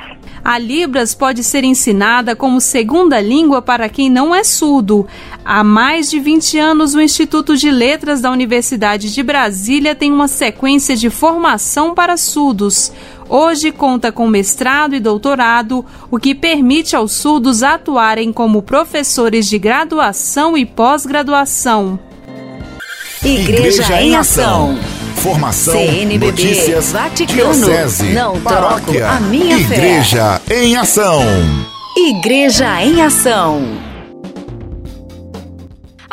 A 0.45 0.59
Libras 0.59 1.15
pode 1.15 1.43
ser 1.43 1.65
ensinada 1.65 2.37
como 2.37 2.61
segunda 2.61 3.19
língua 3.19 3.63
para 3.63 3.89
quem 3.89 4.11
não 4.11 4.35
é 4.35 4.45
surdo. 4.45 5.07
Há 5.43 5.65
mais 5.65 6.11
de 6.11 6.21
20 6.21 6.59
anos, 6.59 6.95
o 6.95 7.01
Instituto 7.01 7.57
de 7.57 7.71
Letras 7.71 8.21
da 8.21 8.31
Universidade 8.31 9.13
de 9.13 9.23
Brasília 9.23 9.95
tem 9.95 10.13
uma 10.13 10.29
sequência 10.29 10.95
de 10.95 11.09
formação 11.09 11.95
para 11.95 12.19
surdos. 12.19 12.93
Hoje 13.27 13.73
conta 13.73 14.13
com 14.13 14.27
mestrado 14.27 14.95
e 14.95 15.01
doutorado, 15.01 15.83
o 16.11 16.19
que 16.19 16.35
permite 16.35 16.95
aos 16.95 17.13
surdos 17.13 17.63
atuarem 17.63 18.31
como 18.31 18.61
professores 18.61 19.49
de 19.49 19.59
graduação 19.59 20.59
e 20.59 20.67
pós-graduação. 20.67 21.99
Igreja, 23.23 23.83
Igreja 23.83 24.03
em 24.03 24.15
Ação. 24.15 24.79
Formação, 25.25 25.73
CNBB, 25.73 26.27
notícias, 26.27 26.93
Vaticano, 26.93 27.55
diocese, 27.55 28.13
não 28.13 28.39
paróquia, 28.43 29.09
a 29.09 29.21
minha 29.21 29.57
Igreja 29.57 30.39
fé. 30.45 30.63
em 30.63 30.77
Ação. 30.77 31.23
Igreja 31.97 32.83
em 32.83 33.01
Ação. 33.01 33.94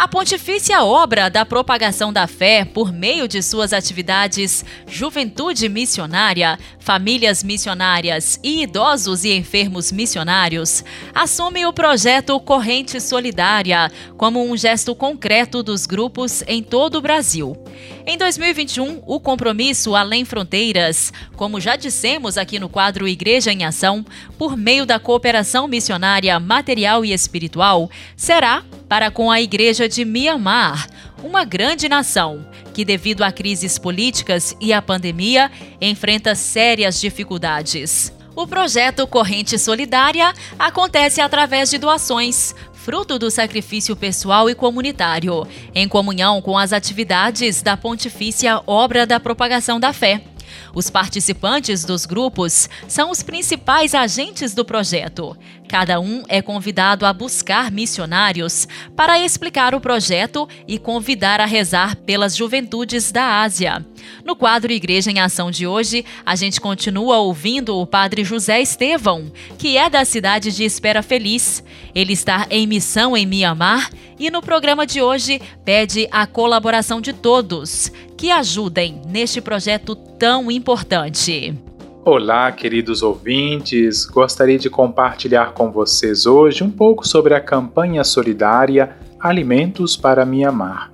A 0.02 0.08
Pontifícia 0.08 0.84
Obra 0.84 1.30
da 1.30 1.46
Propagação 1.46 2.12
da 2.12 2.26
Fé, 2.26 2.66
por 2.66 2.92
meio 2.92 3.28
de 3.28 3.40
suas 3.44 3.72
atividades 3.72 4.66
Juventude 4.88 5.70
Missionária, 5.70 6.58
Famílias 6.80 7.44
Missionárias 7.44 8.40
e 8.42 8.64
Idosos 8.64 9.24
e 9.24 9.32
Enfermos 9.32 9.92
Missionários, 9.92 10.84
assume 11.14 11.68
o 11.68 11.72
projeto 11.72 12.40
Corrente 12.40 13.00
Solidária 13.00 13.92
como 14.18 14.44
um 14.44 14.58
gesto 14.58 14.96
concreto 14.96 15.62
dos 15.62 15.86
grupos 15.86 16.44
em 16.48 16.64
todo 16.64 16.96
o 16.96 17.02
Brasil. 17.02 17.56
Em 18.04 18.18
2021, 18.18 19.04
o 19.06 19.20
compromisso 19.20 19.96
Além 19.96 20.26
Fronteiras, 20.26 21.14
como 21.36 21.62
já 21.62 21.76
dissemos 21.76 22.40
aqui 22.40 22.58
no 22.58 22.70
quadro 22.70 23.08
Igreja 23.08 23.52
em 23.52 23.66
Ação, 23.66 24.04
por 24.36 24.58
meio 24.58 24.84
da 24.84 25.00
cooperação 25.00 25.68
missionária 25.68 26.40
material 26.40 27.06
e 27.06 27.14
espiritual, 27.14 27.88
será 28.18 28.64
para 28.92 29.10
com 29.10 29.32
a 29.32 29.40
Igreja 29.40 29.88
de 29.88 30.04
Mianmar, 30.04 30.86
uma 31.24 31.46
grande 31.46 31.88
nação 31.88 32.46
que, 32.74 32.84
devido 32.84 33.24
a 33.24 33.32
crises 33.32 33.80
políticas 33.80 34.54
e 34.60 34.74
à 34.74 34.82
pandemia, 34.82 35.50
enfrenta 35.80 36.36
sérias 36.36 37.00
dificuldades. 37.00 38.12
O 38.36 38.46
projeto 38.46 39.08
Corrente 39.08 39.58
Solidária 39.58 40.34
acontece 40.60 41.22
através 41.22 41.70
de 41.70 41.78
doações, 41.78 42.54
fruto 42.74 43.18
do 43.18 43.32
sacrifício 43.32 43.96
pessoal 43.96 44.50
e 44.50 44.56
comunitário, 44.56 45.48
em 45.74 45.88
comunhão 45.88 46.42
com 46.42 46.58
as 46.58 46.74
atividades 46.74 47.62
da 47.62 47.78
Pontifícia 47.78 48.62
Obra 48.68 49.06
da 49.06 49.22
Propagação 49.22 49.80
da 49.80 49.94
Fé. 49.94 50.22
Os 50.74 50.90
participantes 50.90 51.84
dos 51.84 52.06
grupos 52.06 52.70
são 52.88 53.12
os 53.12 53.24
principais 53.24 53.94
agentes 53.94 54.54
do 54.54 54.66
projeto. 54.66 55.38
Cada 55.68 56.02
um 56.02 56.24
é 56.28 56.42
convidado 56.42 57.06
a 57.06 57.14
buscar 57.14 57.72
missionários 57.72 58.68
para 58.94 59.18
explicar 59.20 59.74
o 59.74 59.80
projeto 59.80 60.48
e 60.68 60.78
convidar 60.78 61.40
a 61.40 61.46
rezar 61.46 61.96
pelas 61.96 62.36
juventudes 62.36 63.10
da 63.10 63.42
Ásia. 63.42 63.86
No 64.26 64.36
quadro 64.36 64.74
Igreja 64.74 65.12
em 65.12 65.20
Ação 65.20 65.50
de 65.50 65.66
hoje, 65.66 66.04
a 66.26 66.36
gente 66.36 66.60
continua 66.60 67.20
ouvindo 67.20 67.78
o 67.78 67.86
padre 67.86 68.26
José 68.26 68.62
Estevão, 68.62 69.32
que 69.58 69.78
é 69.78 69.90
da 69.90 70.04
cidade 70.04 70.52
de 70.52 70.66
Espera 70.66 71.02
Feliz. 71.02 71.64
Ele 71.96 72.14
está 72.14 72.48
em 72.50 72.68
missão 72.68 73.16
em 73.16 73.26
Mianmar 73.26 73.90
e 74.20 74.30
no 74.30 74.42
programa 74.42 74.86
de 74.86 75.02
hoje 75.02 75.42
pede 75.64 76.08
a 76.12 76.28
colaboração 76.28 77.00
de 77.00 77.14
todos 77.14 77.92
que 78.22 78.30
ajudem 78.30 79.02
neste 79.08 79.42
projeto 79.42 79.96
tão 79.96 80.52
importante. 80.52 81.58
Olá, 82.06 82.52
queridos 82.52 83.02
ouvintes. 83.02 84.06
Gostaria 84.06 84.60
de 84.60 84.70
compartilhar 84.70 85.54
com 85.54 85.72
vocês 85.72 86.28
hoje 86.28 86.64
um 86.64 86.70
pouco 86.70 87.08
sobre 87.08 87.34
a 87.34 87.42
campanha 87.42 88.04
solidária 88.04 88.96
Alimentos 89.20 89.98
para 89.98 90.24
Mianmar. 90.24 90.94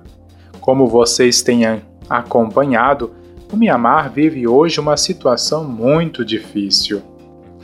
Como 0.58 0.86
vocês 0.86 1.42
têm 1.42 1.64
acompanhado, 2.08 3.12
o 3.52 3.58
Mianmar 3.58 4.10
vive 4.10 4.48
hoje 4.48 4.80
uma 4.80 4.96
situação 4.96 5.64
muito 5.64 6.24
difícil. 6.24 7.02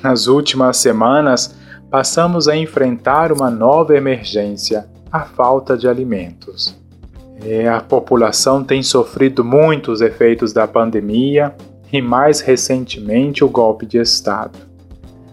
Nas 0.02 0.26
últimas 0.26 0.76
semanas, 0.76 1.56
passamos 1.90 2.48
a 2.48 2.54
enfrentar 2.54 3.32
uma 3.32 3.50
nova 3.50 3.96
emergência, 3.96 4.86
a 5.10 5.20
falta 5.20 5.74
de 5.74 5.88
alimentos. 5.88 6.83
É, 7.42 7.68
a 7.68 7.80
população 7.80 8.62
tem 8.62 8.82
sofrido 8.82 9.44
muitos 9.44 10.00
efeitos 10.00 10.52
da 10.52 10.66
pandemia 10.66 11.54
e, 11.92 12.00
mais 12.00 12.40
recentemente, 12.40 13.44
o 13.44 13.48
golpe 13.48 13.86
de 13.86 13.98
Estado. 13.98 14.58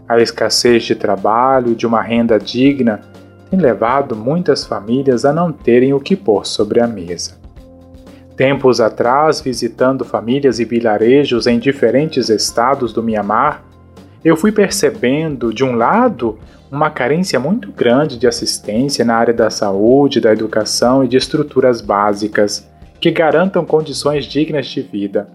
A 0.08 0.20
escassez 0.20 0.84
de 0.84 0.96
trabalho 0.96 1.72
e 1.72 1.76
de 1.76 1.88
uma 1.88 2.02
renda 2.02 2.38
digna 2.38 3.02
tem 3.50 3.60
levado 3.60 4.16
muitas 4.16 4.66
famílias 4.66 5.26
a 5.26 5.34
não 5.34 5.52
terem 5.52 5.94
o 5.94 6.00
que 6.00 6.16
pôr 6.16 6.46
sobre 6.46 6.80
a 6.80 6.88
mesa. 6.88 7.40
Tempos 8.36 8.82
atrás, 8.82 9.42
visitando 9.42 10.04
famílias 10.04 10.60
e 10.60 10.66
vilarejos 10.66 11.48
em 11.48 11.60
diferentes 11.60 12.30
estados 12.30 12.92
do 12.92 13.04
Mianmar, 13.04 13.64
eu 14.24 14.36
fui 14.38 14.52
percebendo, 14.52 15.54
de 15.54 15.64
um 15.64 15.76
lado, 15.76 16.38
uma 16.72 16.90
carência 16.90 17.38
muito 17.38 17.70
grande 17.72 18.18
de 18.18 18.26
assistência 18.26 19.04
na 19.04 19.16
área 19.16 19.34
da 19.34 19.50
saúde, 19.50 20.22
da 20.22 20.32
educação 20.32 21.04
e 21.04 21.08
de 21.08 21.18
estruturas 21.18 21.82
básicas 21.82 22.68
que 23.00 23.12
garantam 23.12 23.66
condições 23.66 24.26
dignas 24.26 24.68
de 24.68 24.82
vida. 24.82 25.28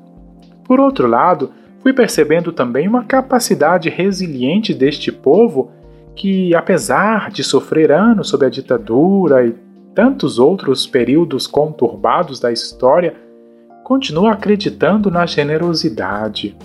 Por 0.65 0.81
outro 0.81 1.07
lado, 1.07 1.53
fui 1.83 1.93
percebendo 1.93 2.53
também 2.53 2.89
uma 2.89 3.05
capacidade 3.05 3.91
resiliente 3.91 4.73
deste 4.73 5.13
povo 5.13 5.71
que, 6.15 6.55
apesar 6.55 7.31
de 7.31 7.45
sofrer 7.45 7.93
anos 7.93 8.29
sob 8.31 8.47
a 8.47 8.49
ditadura 8.49 9.47
e 9.47 9.55
tantos 9.95 10.39
outros 10.39 10.87
períodos 10.87 11.47
conturbados 11.47 12.41
da 12.41 12.51
história, 12.51 13.15
continua 13.85 14.33
acreditando 14.33 15.11
na 15.11 15.27
generosidade. 15.27 16.57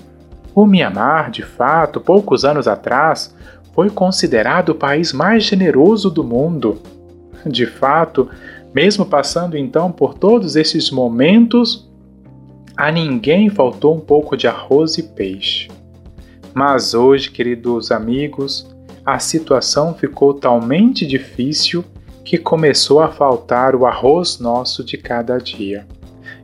O 0.55 0.65
Mianmar, 0.65 1.29
de 1.29 1.43
fato, 1.43 1.99
poucos 1.99 2.43
anos 2.43 2.67
atrás, 2.67 3.35
foi 3.73 3.89
considerado 3.89 4.69
o 4.69 4.75
país 4.75 5.13
mais 5.13 5.43
generoso 5.43 6.09
do 6.09 6.23
mundo. 6.23 6.81
De 7.45 7.65
fato, 7.65 8.29
mesmo 8.73 9.05
passando 9.05 9.57
então 9.57 9.91
por 9.91 10.13
todos 10.13 10.55
esses 10.55 10.91
momentos, 10.91 11.89
a 12.75 12.91
ninguém 12.91 13.49
faltou 13.49 13.95
um 13.95 13.99
pouco 13.99 14.37
de 14.37 14.47
arroz 14.47 14.97
e 14.97 15.03
peixe. 15.03 15.69
Mas 16.53 16.93
hoje, 16.93 17.31
queridos 17.31 17.91
amigos, 17.91 18.69
a 19.05 19.19
situação 19.19 19.93
ficou 19.93 20.33
talmente 20.33 21.05
difícil 21.05 21.83
que 22.23 22.37
começou 22.37 23.01
a 23.01 23.09
faltar 23.09 23.75
o 23.75 23.85
arroz 23.85 24.39
nosso 24.39 24.83
de 24.83 24.97
cada 24.97 25.37
dia. 25.37 25.87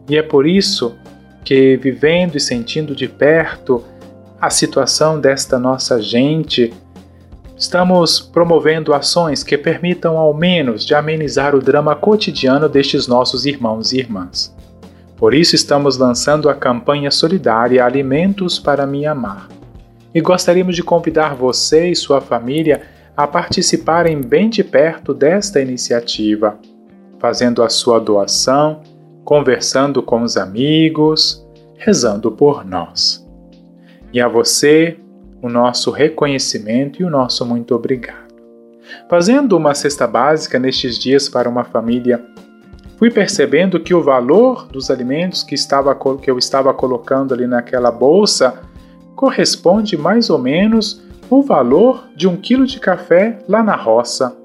E 0.09 0.17
é 0.17 0.23
por 0.23 0.47
isso 0.47 0.95
que, 1.43 1.77
vivendo 1.77 2.35
e 2.35 2.39
sentindo 2.39 2.95
de 2.95 3.07
perto 3.07 3.83
a 4.39 4.49
situação 4.49 5.19
desta 5.19 5.57
nossa 5.57 6.01
gente, 6.01 6.73
estamos 7.57 8.19
promovendo 8.19 8.93
ações 8.93 9.43
que 9.43 9.57
permitam 9.57 10.17
ao 10.17 10.33
menos 10.33 10.85
de 10.85 10.93
amenizar 10.93 11.55
o 11.55 11.59
drama 11.59 11.95
cotidiano 11.95 12.69
destes 12.69 13.07
nossos 13.07 13.45
irmãos 13.45 13.91
e 13.91 13.97
irmãs. 13.97 14.55
Por 15.17 15.33
isso 15.33 15.55
estamos 15.55 15.97
lançando 15.97 16.49
a 16.49 16.53
campanha 16.53 17.09
solidária 17.09 17.83
Alimentos 17.83 18.59
para 18.59 18.85
Mianmar. 18.85 19.49
E 20.13 20.21
gostaríamos 20.21 20.75
de 20.75 20.83
convidar 20.83 21.35
você 21.35 21.89
e 21.89 21.95
sua 21.95 22.21
família 22.21 22.83
a 23.15 23.25
participarem 23.25 24.21
bem 24.21 24.47
de 24.47 24.63
perto 24.63 25.11
desta 25.11 25.59
iniciativa, 25.59 26.59
fazendo 27.19 27.63
a 27.63 27.69
sua 27.69 27.99
doação, 27.99 28.81
conversando 29.25 30.03
com 30.03 30.21
os 30.21 30.37
amigos, 30.37 31.43
rezando 31.75 32.31
por 32.31 32.63
nós. 32.63 33.27
E 34.13 34.21
a 34.21 34.27
você, 34.27 34.97
o 35.41 35.49
nosso 35.49 35.91
reconhecimento 35.91 37.01
e 37.01 37.05
o 37.05 37.09
nosso 37.09 37.45
muito 37.45 37.75
obrigado. 37.75 38.27
Fazendo 39.09 39.57
uma 39.57 39.73
cesta 39.73 40.07
básica 40.07 40.57
nestes 40.57 40.97
dias 40.97 41.27
para 41.27 41.49
uma 41.49 41.63
família, 41.63 42.23
fui 42.97 43.11
percebendo 43.11 43.79
que 43.79 43.93
o 43.93 44.01
valor 44.01 44.67
dos 44.67 44.89
alimentos 44.89 45.43
que, 45.43 45.55
estava, 45.55 45.95
que 46.21 46.31
eu 46.31 46.37
estava 46.37 46.73
colocando 46.73 47.33
ali 47.33 47.45
naquela 47.45 47.91
bolsa 47.91 48.61
corresponde 49.15 49.97
mais 49.97 50.29
ou 50.29 50.37
menos 50.37 51.03
o 51.29 51.41
valor 51.41 52.07
de 52.15 52.27
um 52.27 52.37
quilo 52.37 52.65
de 52.65 52.79
café 52.79 53.39
lá 53.47 53.61
na 53.61 53.75
roça. 53.75 54.35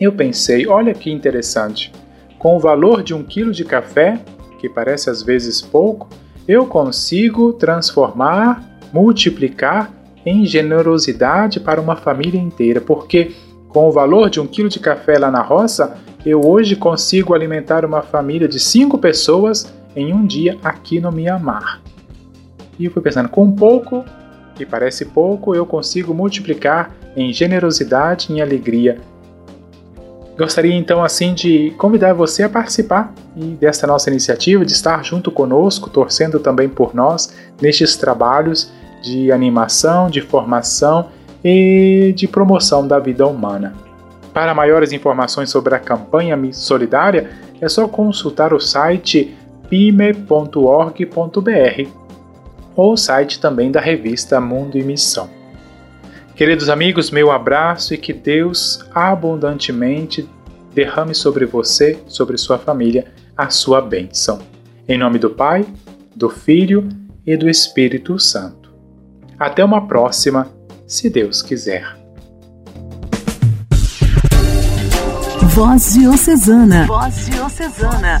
Eu 0.00 0.12
pensei, 0.12 0.66
olha 0.66 0.94
que 0.94 1.10
interessante, 1.10 1.92
com 2.38 2.56
o 2.56 2.60
valor 2.60 3.02
de 3.02 3.12
um 3.12 3.22
quilo 3.22 3.52
de 3.52 3.64
café, 3.64 4.18
que 4.58 4.68
parece 4.68 5.10
às 5.10 5.22
vezes 5.22 5.60
pouco, 5.60 6.08
eu 6.46 6.66
consigo 6.66 7.52
transformar, 7.52 8.64
multiplicar 8.92 9.92
em 10.24 10.44
generosidade 10.44 11.60
para 11.60 11.80
uma 11.80 11.96
família 11.96 12.40
inteira, 12.40 12.80
porque 12.80 13.32
com 13.68 13.88
o 13.88 13.92
valor 13.92 14.30
de 14.30 14.40
um 14.40 14.46
quilo 14.46 14.68
de 14.68 14.80
café 14.80 15.18
lá 15.18 15.30
na 15.30 15.42
roça, 15.42 15.96
eu 16.24 16.40
hoje 16.44 16.74
consigo 16.74 17.34
alimentar 17.34 17.84
uma 17.84 18.02
família 18.02 18.48
de 18.48 18.58
cinco 18.58 18.98
pessoas 18.98 19.72
em 19.94 20.12
um 20.12 20.26
dia 20.26 20.58
aqui 20.62 21.00
no 21.00 21.12
Mianmar. 21.12 21.80
E 22.78 22.84
eu 22.84 22.90
fui 22.90 23.02
pensando, 23.02 23.28
com 23.28 23.50
pouco, 23.52 24.04
que 24.54 24.64
parece 24.64 25.06
pouco, 25.06 25.54
eu 25.54 25.66
consigo 25.66 26.14
multiplicar 26.14 26.94
em 27.16 27.32
generosidade 27.32 28.28
e 28.30 28.36
em 28.36 28.40
alegria. 28.40 29.00
Gostaria 30.36 30.74
então 30.74 31.02
assim 31.02 31.34
de 31.34 31.72
convidar 31.72 32.12
você 32.12 32.44
a 32.44 32.48
participar 32.48 33.12
desta 33.58 33.88
nossa 33.88 34.08
iniciativa, 34.08 34.64
de 34.64 34.72
estar 34.72 35.04
junto 35.04 35.32
conosco, 35.32 35.90
torcendo 35.90 36.38
também 36.38 36.68
por 36.68 36.94
nós 36.94 37.34
nestes 37.60 37.96
trabalhos 37.96 38.70
de 39.02 39.30
animação, 39.32 40.08
de 40.08 40.20
formação 40.20 41.08
e 41.44 42.12
de 42.16 42.26
promoção 42.26 42.86
da 42.86 42.98
vida 42.98 43.26
humana. 43.26 43.74
Para 44.32 44.54
maiores 44.54 44.92
informações 44.92 45.50
sobre 45.50 45.74
a 45.74 45.78
campanha 45.78 46.38
solidária, 46.52 47.30
é 47.60 47.68
só 47.68 47.88
consultar 47.88 48.52
o 48.52 48.60
site 48.60 49.36
pime.org.br 49.68 51.08
ou 52.76 52.92
o 52.92 52.96
site 52.96 53.40
também 53.40 53.70
da 53.70 53.80
revista 53.80 54.40
Mundo 54.40 54.78
e 54.78 54.82
Missão. 54.82 55.28
Queridos 56.36 56.68
amigos, 56.68 57.10
meu 57.10 57.32
abraço 57.32 57.92
e 57.92 57.98
que 57.98 58.12
Deus 58.12 58.84
abundantemente 58.94 60.28
derrame 60.72 61.12
sobre 61.12 61.44
você, 61.44 61.98
sobre 62.06 62.38
sua 62.38 62.58
família, 62.58 63.06
a 63.36 63.50
sua 63.50 63.80
bênção. 63.80 64.38
Em 64.88 64.96
nome 64.96 65.18
do 65.18 65.30
Pai, 65.30 65.66
do 66.14 66.30
Filho 66.30 66.88
e 67.26 67.36
do 67.36 67.50
Espírito 67.50 68.18
Santo. 68.20 68.57
Até 69.38 69.64
uma 69.64 69.86
próxima, 69.86 70.48
se 70.86 71.08
Deus 71.08 71.42
quiser. 71.42 71.96
Voz 75.54 75.94
Diocesana. 75.94 76.86
Voz 76.86 77.26
Diocesana. 77.26 78.20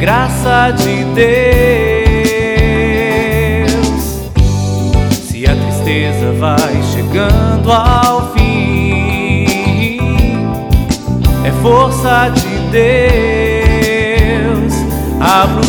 graça 0.00 0.70
de 0.70 1.04
Deus. 1.14 1.30
Se 5.12 5.46
a 5.46 5.54
tristeza 5.54 6.32
vai 6.38 6.82
chegando 6.94 7.70
ao 7.70 8.32
fim, 8.32 9.98
é 11.44 11.50
força 11.60 12.30
de 12.30 12.48
Deus. 12.70 14.72
Abra 15.20 15.60
o 15.60 15.68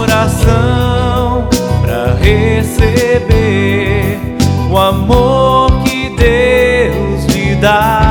coração 0.00 1.46
para 1.82 2.14
receber 2.14 4.18
o 4.70 4.78
amor 4.78 5.82
que 5.84 6.08
Deus 6.16 7.26
lhe 7.26 7.54
dá. 7.56 8.05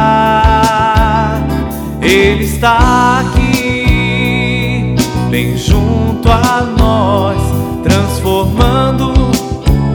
Está 2.56 3.20
aqui 3.20 4.96
vem 5.30 5.58
junto 5.58 6.30
a 6.32 6.62
nós, 6.62 7.38
transformando 7.84 9.14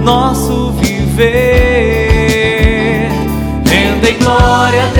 nosso 0.05 0.71
viver. 0.73 1.29
Rendem 3.65 4.19
glória 4.19 4.83
a 4.83 4.87
Deus 4.89 5.00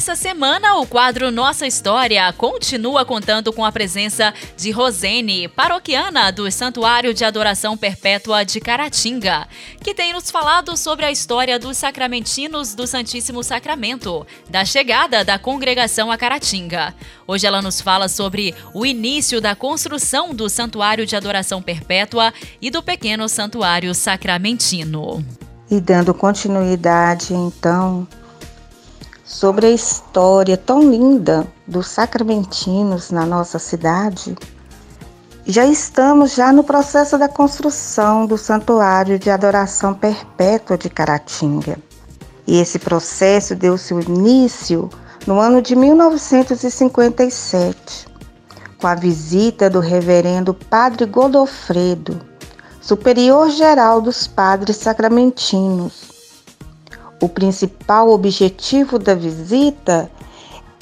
Essa 0.00 0.16
semana, 0.16 0.76
o 0.76 0.86
quadro 0.86 1.30
Nossa 1.30 1.66
História 1.66 2.32
continua 2.32 3.04
contando 3.04 3.52
com 3.52 3.62
a 3.62 3.70
presença 3.70 4.32
de 4.56 4.70
Rosene, 4.70 5.46
paroquiana 5.46 6.32
do 6.32 6.50
Santuário 6.50 7.12
de 7.12 7.22
Adoração 7.22 7.76
Perpétua 7.76 8.42
de 8.42 8.60
Caratinga, 8.60 9.46
que 9.84 9.92
tem 9.92 10.14
nos 10.14 10.30
falado 10.30 10.74
sobre 10.74 11.04
a 11.04 11.12
história 11.12 11.58
dos 11.58 11.76
sacramentinos 11.76 12.74
do 12.74 12.86
Santíssimo 12.86 13.44
Sacramento, 13.44 14.26
da 14.48 14.64
chegada 14.64 15.22
da 15.22 15.38
congregação 15.38 16.10
a 16.10 16.16
Caratinga. 16.16 16.94
Hoje 17.28 17.46
ela 17.46 17.60
nos 17.60 17.82
fala 17.82 18.08
sobre 18.08 18.54
o 18.72 18.86
início 18.86 19.38
da 19.38 19.54
construção 19.54 20.34
do 20.34 20.48
Santuário 20.48 21.04
de 21.04 21.14
Adoração 21.14 21.60
Perpétua 21.60 22.32
e 22.58 22.70
do 22.70 22.82
pequeno 22.82 23.28
Santuário 23.28 23.94
Sacramentino. 23.94 25.22
E 25.70 25.78
dando 25.78 26.14
continuidade, 26.14 27.34
então, 27.34 28.08
sobre 29.30 29.68
a 29.68 29.70
história 29.70 30.56
tão 30.56 30.82
linda 30.82 31.46
dos 31.64 31.86
sacramentinos 31.86 33.12
na 33.12 33.24
nossa 33.24 33.60
cidade, 33.60 34.36
já 35.46 35.64
estamos 35.64 36.34
já 36.34 36.52
no 36.52 36.64
processo 36.64 37.16
da 37.16 37.28
construção 37.28 38.26
do 38.26 38.36
Santuário 38.36 39.20
de 39.20 39.30
Adoração 39.30 39.94
Perpétua 39.94 40.76
de 40.76 40.90
Caratinga. 40.90 41.78
E 42.44 42.58
esse 42.58 42.80
processo 42.80 43.54
deu 43.54 43.78
seu 43.78 44.00
início 44.00 44.90
no 45.24 45.38
ano 45.38 45.62
de 45.62 45.76
1957, 45.76 48.08
com 48.78 48.88
a 48.88 48.96
visita 48.96 49.70
do 49.70 49.78
reverendo 49.78 50.52
Padre 50.52 51.06
Godofredo, 51.06 52.20
superior 52.80 53.48
geral 53.50 54.00
dos 54.00 54.26
padres 54.26 54.78
sacramentinos. 54.78 56.09
O 57.22 57.28
principal 57.28 58.10
objetivo 58.10 58.98
da 58.98 59.14
visita 59.14 60.10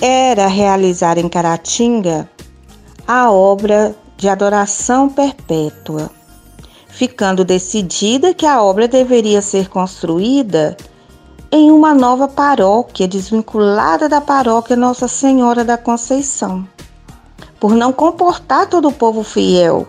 era 0.01 0.47
realizar 0.47 1.19
em 1.19 1.29
Caratinga 1.29 2.31
a 3.07 3.31
obra 3.31 3.95
de 4.17 4.29
adoração 4.29 5.09
perpétua, 5.09 6.11
ficando 6.89 7.45
decidida 7.45 8.33
que 8.33 8.47
a 8.47 8.63
obra 8.63 8.87
deveria 8.87 9.43
ser 9.43 9.69
construída 9.69 10.77
em 11.51 11.73
uma 11.73 11.93
nova 11.95 12.29
paróquia 12.29 13.09
desvinculada 13.09 14.09
da 14.09 14.21
paróquia 14.21 14.77
Nossa 14.77 15.09
Senhora 15.09 15.65
da 15.65 15.77
Conceição, 15.77 16.69
por 17.59 17.75
não 17.75 17.93
comportar 17.93 18.69
todo 18.69 18.89
o 18.89 18.93
povo 18.93 19.25
fiel 19.25 19.89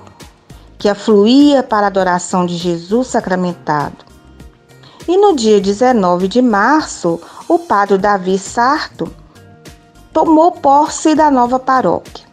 que 0.79 0.87
afluía 0.87 1.61
para 1.61 1.85
a 1.85 1.89
adoração 1.89 2.45
de 2.45 2.55
Jesus 2.55 3.07
sacramentado. 3.07 4.08
E 5.07 5.17
no 5.17 5.35
dia 5.35 5.59
19 5.59 6.27
de 6.27 6.41
março, 6.41 7.19
o 7.47 7.59
padre 7.59 7.97
Davi 7.97 8.37
Sarto 8.37 9.11
tomou 10.13 10.51
posse 10.51 11.15
da 11.15 11.31
nova 11.31 11.57
paróquia. 11.57 12.27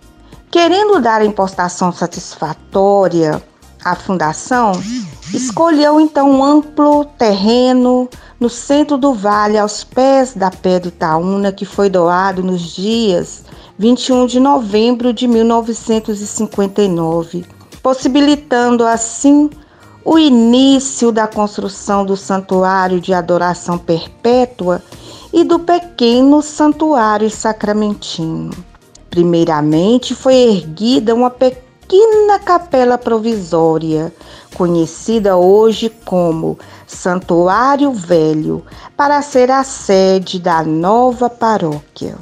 Querendo 0.50 1.00
dar 1.00 1.20
a 1.20 1.24
impostação 1.24 1.92
satisfatória 1.92 3.42
à 3.84 3.94
fundação, 3.94 4.72
escolheu 5.32 6.00
então 6.00 6.28
um 6.30 6.42
amplo 6.42 7.04
terreno 7.04 8.08
no 8.38 8.50
centro 8.50 8.98
do 8.98 9.14
vale, 9.14 9.58
aos 9.58 9.84
pés 9.84 10.34
da 10.34 10.50
Pedra 10.50 10.88
Itaúna, 10.88 11.52
que 11.52 11.64
foi 11.64 11.88
doado 11.88 12.42
nos 12.42 12.60
dias 12.60 13.44
21 13.78 14.26
de 14.26 14.40
novembro 14.40 15.12
de 15.12 15.26
1959, 15.26 17.44
possibilitando 17.82 18.86
assim 18.86 19.50
o 20.06 20.16
início 20.16 21.10
da 21.10 21.26
construção 21.26 22.06
do 22.06 22.16
Santuário 22.16 23.00
de 23.00 23.12
Adoração 23.12 23.76
Perpétua 23.76 24.80
e 25.32 25.42
do 25.42 25.58
pequeno 25.58 26.40
Santuário 26.40 27.28
Sacramentino. 27.28 28.52
Primeiramente 29.10 30.14
foi 30.14 30.34
erguida 30.36 31.12
uma 31.12 31.28
pequena 31.28 32.38
capela 32.38 32.96
provisória, 32.96 34.14
conhecida 34.54 35.36
hoje 35.36 35.90
como 36.04 36.56
Santuário 36.86 37.90
Velho, 37.90 38.64
para 38.96 39.20
ser 39.22 39.50
a 39.50 39.64
sede 39.64 40.38
da 40.38 40.62
nova 40.62 41.28
paróquia. 41.28 42.16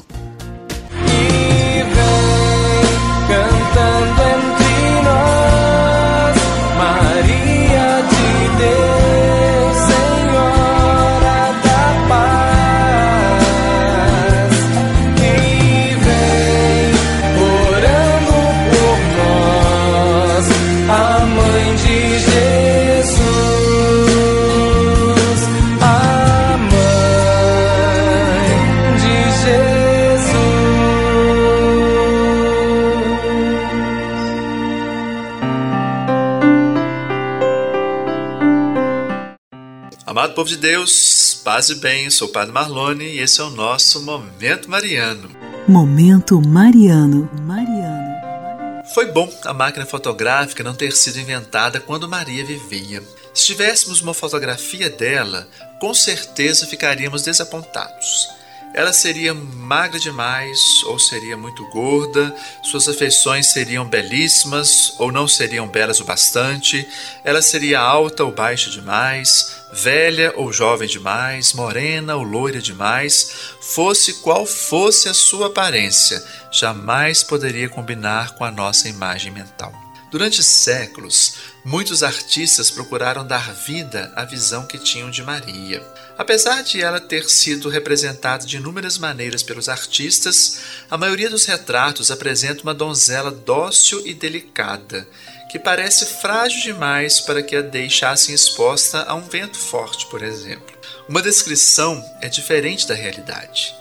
Povo 40.35 40.49
de 40.49 40.57
Deus, 40.57 41.41
paz 41.45 41.69
e 41.69 41.77
bem, 41.77 42.11
sou 42.11 42.27
o 42.27 42.31
Padre 42.33 42.53
Marlone 42.53 43.05
e 43.05 43.21
esse 43.21 43.41
é 43.41 43.45
o 43.45 43.51
nosso 43.51 44.03
Momento 44.03 44.69
Mariano. 44.69 45.31
Momento 45.69 46.43
Mariano. 46.43 47.31
Mariano. 47.43 48.83
Foi 48.93 49.13
bom 49.13 49.33
a 49.45 49.55
máquina 49.55 49.87
fotográfica 49.87 50.65
não 50.65 50.75
ter 50.75 50.91
sido 50.91 51.21
inventada 51.21 51.79
quando 51.79 52.09
Maria 52.09 52.45
vivia. 52.45 53.01
Se 53.33 53.47
tivéssemos 53.47 54.01
uma 54.01 54.13
fotografia 54.13 54.91
dela, 54.91 55.49
com 55.81 55.95
certeza 55.95 56.67
ficaríamos 56.67 57.23
desapontados. 57.23 58.29
Ela 58.75 58.93
seria 58.93 59.33
magra 59.33 60.01
demais 60.01 60.83
ou 60.87 60.99
seria 60.99 61.37
muito 61.37 61.65
gorda, 61.71 62.35
suas 62.65 62.89
afeições 62.89 63.53
seriam 63.53 63.87
belíssimas 63.87 64.95
ou 64.99 65.13
não 65.13 65.29
seriam 65.29 65.69
belas 65.69 66.01
o 66.01 66.05
bastante, 66.05 66.85
ela 67.23 67.41
seria 67.41 67.79
alta 67.79 68.25
ou 68.25 68.33
baixa 68.33 68.69
demais, 68.71 69.64
velha 69.75 70.33
ou 70.37 70.53
jovem 70.53 70.89
demais, 70.89 71.53
morena 71.53 72.15
ou 72.15 72.23
loira 72.23 72.63
demais, 72.63 73.31
fosse 73.61 74.15
qual 74.15 74.47
fosse 74.47 75.09
a 75.09 75.15
sua 75.15 75.49
aparência, 75.49 76.25
jamais 76.53 77.25
poderia 77.25 77.69
combinar 77.69 78.37
com 78.37 78.45
a 78.45 78.51
nossa 78.51 78.89
imagem 78.89 79.33
mental. 79.33 79.73
Durante 80.13 80.45
séculos, 80.45 81.35
muitos 81.65 82.05
artistas 82.05 82.71
procuraram 82.71 83.27
dar 83.27 83.53
vida 83.53 84.13
à 84.15 84.25
visão 84.25 84.65
que 84.65 84.79
tinham 84.79 85.11
de 85.11 85.25
Maria. 85.25 85.83
Apesar 86.17 86.63
de 86.63 86.81
ela 86.81 87.01
ter 87.01 87.29
sido 87.29 87.69
representada 87.69 88.47
de 88.47 88.59
inúmeras 88.59 88.97
maneiras 88.97 89.43
pelos 89.43 89.69
artistas, 89.69 90.61
a 90.89 90.97
maioria 90.97 91.29
dos 91.29 91.47
retratos 91.47 92.13
apresenta 92.13 92.63
uma 92.63 92.73
donzela 92.73 93.33
dócil 93.33 94.07
e 94.07 94.15
delicada, 94.15 95.09
que 95.55 95.59
parece 95.61 96.05
frágil 96.07 96.63
demais 96.63 97.21
para 97.21 97.41
que 97.41 97.55
a 97.55 97.63
deixassem 97.63 98.35
exposta 98.35 99.05
a 99.05 99.15
um 99.15 99.21
vento 99.21 99.57
forte, 99.57 100.05
por 100.07 100.21
exemplo. 100.21 100.77
Uma 101.09 101.23
descrição 101.23 102.05
é 102.21 102.29
diferente 102.29 102.89
da 102.89 102.95
realidade. 102.95 103.73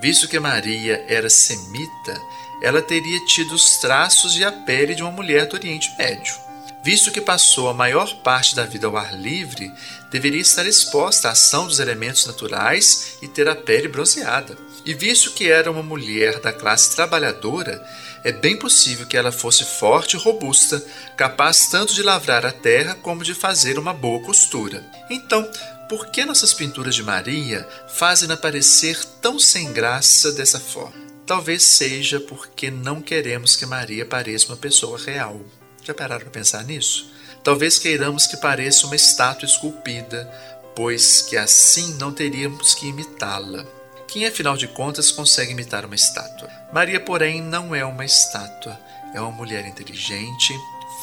Visto 0.00 0.26
que 0.26 0.40
Maria 0.40 1.04
era 1.06 1.28
semita, 1.28 2.18
ela 2.62 2.80
teria 2.80 3.22
tido 3.26 3.54
os 3.54 3.76
traços 3.76 4.34
e 4.38 4.42
a 4.42 4.50
pele 4.50 4.94
de 4.94 5.02
uma 5.02 5.12
mulher 5.12 5.44
do 5.46 5.56
Oriente 5.56 5.94
Médio. 5.98 6.34
Visto 6.82 7.10
que 7.10 7.20
passou 7.20 7.68
a 7.68 7.74
maior 7.74 8.22
parte 8.22 8.56
da 8.56 8.64
vida 8.64 8.86
ao 8.86 8.96
ar 8.96 9.14
livre, 9.14 9.70
deveria 10.10 10.40
estar 10.40 10.66
exposta 10.66 11.28
à 11.28 11.32
ação 11.32 11.66
dos 11.66 11.80
elementos 11.80 12.24
naturais 12.24 13.18
e 13.20 13.28
ter 13.28 13.46
a 13.46 13.54
pele 13.54 13.88
bronzeada. 13.88 14.56
E 14.86 14.94
visto 14.94 15.32
que 15.32 15.50
era 15.50 15.70
uma 15.70 15.82
mulher 15.82 16.40
da 16.40 16.50
classe 16.50 16.96
trabalhadora, 16.96 17.86
é 18.22 18.32
bem 18.32 18.56
possível 18.56 19.06
que 19.06 19.16
ela 19.16 19.32
fosse 19.32 19.64
forte 19.64 20.16
e 20.16 20.18
robusta, 20.18 20.84
capaz 21.16 21.68
tanto 21.68 21.94
de 21.94 22.02
lavrar 22.02 22.44
a 22.44 22.52
terra 22.52 22.94
como 22.94 23.24
de 23.24 23.34
fazer 23.34 23.78
uma 23.78 23.92
boa 23.92 24.22
costura. 24.22 24.84
Então, 25.08 25.48
por 25.88 26.06
que 26.06 26.24
nossas 26.24 26.54
pinturas 26.54 26.94
de 26.94 27.02
Maria 27.02 27.66
fazem 27.88 28.30
aparecer 28.30 29.02
tão 29.20 29.38
sem 29.38 29.72
graça 29.72 30.32
dessa 30.32 30.60
forma? 30.60 31.00
Talvez 31.26 31.62
seja 31.62 32.20
porque 32.20 32.70
não 32.70 33.00
queremos 33.00 33.56
que 33.56 33.64
Maria 33.64 34.04
pareça 34.04 34.46
uma 34.48 34.56
pessoa 34.56 34.98
real. 34.98 35.40
Já 35.82 35.94
pararam 35.94 36.22
para 36.22 36.30
pensar 36.30 36.64
nisso? 36.64 37.10
Talvez 37.42 37.78
queiramos 37.78 38.26
que 38.26 38.36
pareça 38.36 38.86
uma 38.86 38.96
estátua 38.96 39.46
esculpida, 39.46 40.30
pois 40.76 41.22
que 41.22 41.36
assim 41.36 41.94
não 41.94 42.12
teríamos 42.12 42.74
que 42.74 42.86
imitá-la. 42.88 43.79
Quem, 44.10 44.26
afinal 44.26 44.56
de 44.56 44.66
contas, 44.66 45.12
consegue 45.12 45.52
imitar 45.52 45.84
uma 45.84 45.94
estátua? 45.94 46.50
Maria, 46.72 46.98
porém, 46.98 47.40
não 47.40 47.72
é 47.72 47.84
uma 47.84 48.04
estátua. 48.04 48.76
É 49.14 49.20
uma 49.20 49.30
mulher 49.30 49.64
inteligente, 49.64 50.52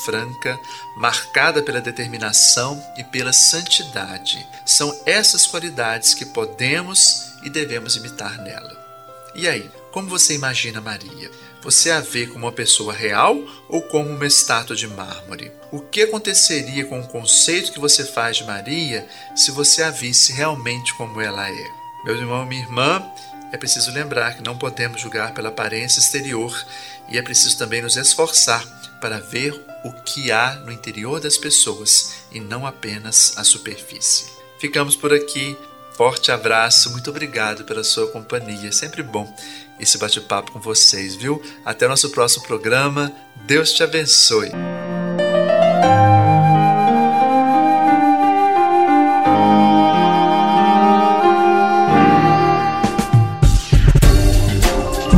franca, 0.04 0.60
marcada 0.98 1.64
pela 1.64 1.80
determinação 1.80 2.84
e 2.98 3.06
pela 3.06 3.32
santidade. 3.32 4.46
São 4.66 4.94
essas 5.06 5.48
qualidades 5.48 6.14
que 6.14 6.26
podemos 6.26 7.32
e 7.44 7.50
devemos 7.50 7.96
imitar 7.96 8.42
nela. 8.42 8.76
E 9.34 9.48
aí, 9.48 9.72
como 9.92 10.10
você 10.10 10.36
imagina 10.36 10.82
Maria? 10.82 11.32
Você 11.64 11.90
a 11.92 12.02
vê 12.02 12.28
como 12.28 12.46
uma 12.46 12.52
pessoa 12.52 12.92
real 12.92 13.38
ou 13.70 13.82
como 13.84 14.10
uma 14.10 14.28
estátua 14.28 14.76
de 14.76 14.88
mármore? 14.88 15.52
O 15.72 15.80
que 15.80 16.02
aconteceria 16.02 16.86
com 16.86 17.00
o 17.00 17.08
conceito 17.08 17.72
que 17.72 17.80
você 17.80 18.04
faz 18.04 18.38
de 18.38 18.44
Maria 18.44 19.08
se 19.34 19.52
você 19.52 19.82
a 19.84 19.92
visse 19.92 20.34
realmente 20.34 20.94
como 20.96 21.22
ela 21.22 21.50
é? 21.50 21.87
Meu 22.08 22.16
irmão 22.16 22.46
minha 22.46 22.62
irmã, 22.62 23.06
é 23.52 23.58
preciso 23.58 23.92
lembrar 23.92 24.38
que 24.38 24.42
não 24.42 24.58
podemos 24.58 25.02
julgar 25.02 25.34
pela 25.34 25.50
aparência 25.50 26.00
exterior 26.00 26.58
e 27.10 27.18
é 27.18 27.22
preciso 27.22 27.58
também 27.58 27.82
nos 27.82 27.98
esforçar 27.98 28.66
para 29.02 29.20
ver 29.20 29.54
o 29.84 29.92
que 29.92 30.32
há 30.32 30.56
no 30.56 30.72
interior 30.72 31.20
das 31.20 31.38
pessoas 31.38 32.14
e 32.32 32.40
não 32.40 32.66
apenas 32.66 33.38
a 33.38 33.44
superfície. 33.44 34.24
Ficamos 34.58 34.96
por 34.96 35.12
aqui. 35.12 35.58
Forte 35.98 36.32
abraço, 36.32 36.92
muito 36.92 37.10
obrigado 37.10 37.66
pela 37.66 37.84
sua 37.84 38.08
companhia. 38.08 38.72
Sempre 38.72 39.04
bom 39.04 39.30
esse 39.78 39.98
bate-papo 39.98 40.54
com 40.54 40.62
vocês, 40.62 41.14
viu? 41.14 41.42
Até 41.66 41.88
o 41.88 41.90
nosso 41.90 42.10
próximo 42.12 42.46
programa. 42.46 43.12
Deus 43.46 43.74
te 43.74 43.84
abençoe. 43.84 44.52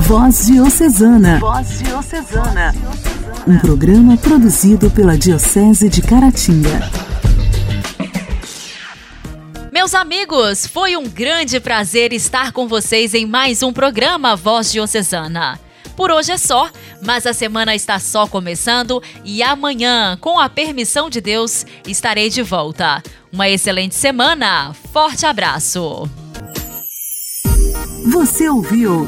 Voz 0.10 0.48
Diocesana. 0.48 1.38
Voz 1.38 1.84
Diocesana. 1.84 2.74
um 3.48 3.60
programa 3.60 4.18
produzido 4.18 4.90
pela 4.90 5.16
Diocese 5.16 5.88
de 5.88 6.02
Caratinga. 6.02 6.90
Meus 9.72 9.94
amigos, 9.94 10.66
foi 10.66 10.98
um 10.98 11.08
grande 11.08 11.60
prazer 11.60 12.12
estar 12.12 12.52
com 12.52 12.68
vocês 12.68 13.14
em 13.14 13.28
mais 13.28 13.62
um 13.62 13.72
programa 13.72 14.36
Voz 14.36 14.72
Diocesana. 14.72 15.60
Por 15.96 16.10
hoje 16.10 16.32
é 16.32 16.40
só, 16.40 16.72
mas 17.06 17.28
a 17.28 17.32
semana 17.34 17.76
está 17.76 18.00
só 18.00 18.26
começando 18.26 19.04
e 19.24 19.44
amanhã, 19.44 20.18
com 20.20 20.40
a 20.40 20.50
permissão 20.50 21.08
de 21.08 21.22
Deus, 21.22 21.68
estarei 21.88 22.32
de 22.32 22.42
volta. 22.42 23.04
Uma 23.32 23.48
excelente 23.48 23.94
semana, 23.94 24.74
forte 24.92 25.28
abraço! 25.28 26.10
Você 28.08 28.50
ouviu 28.50 29.08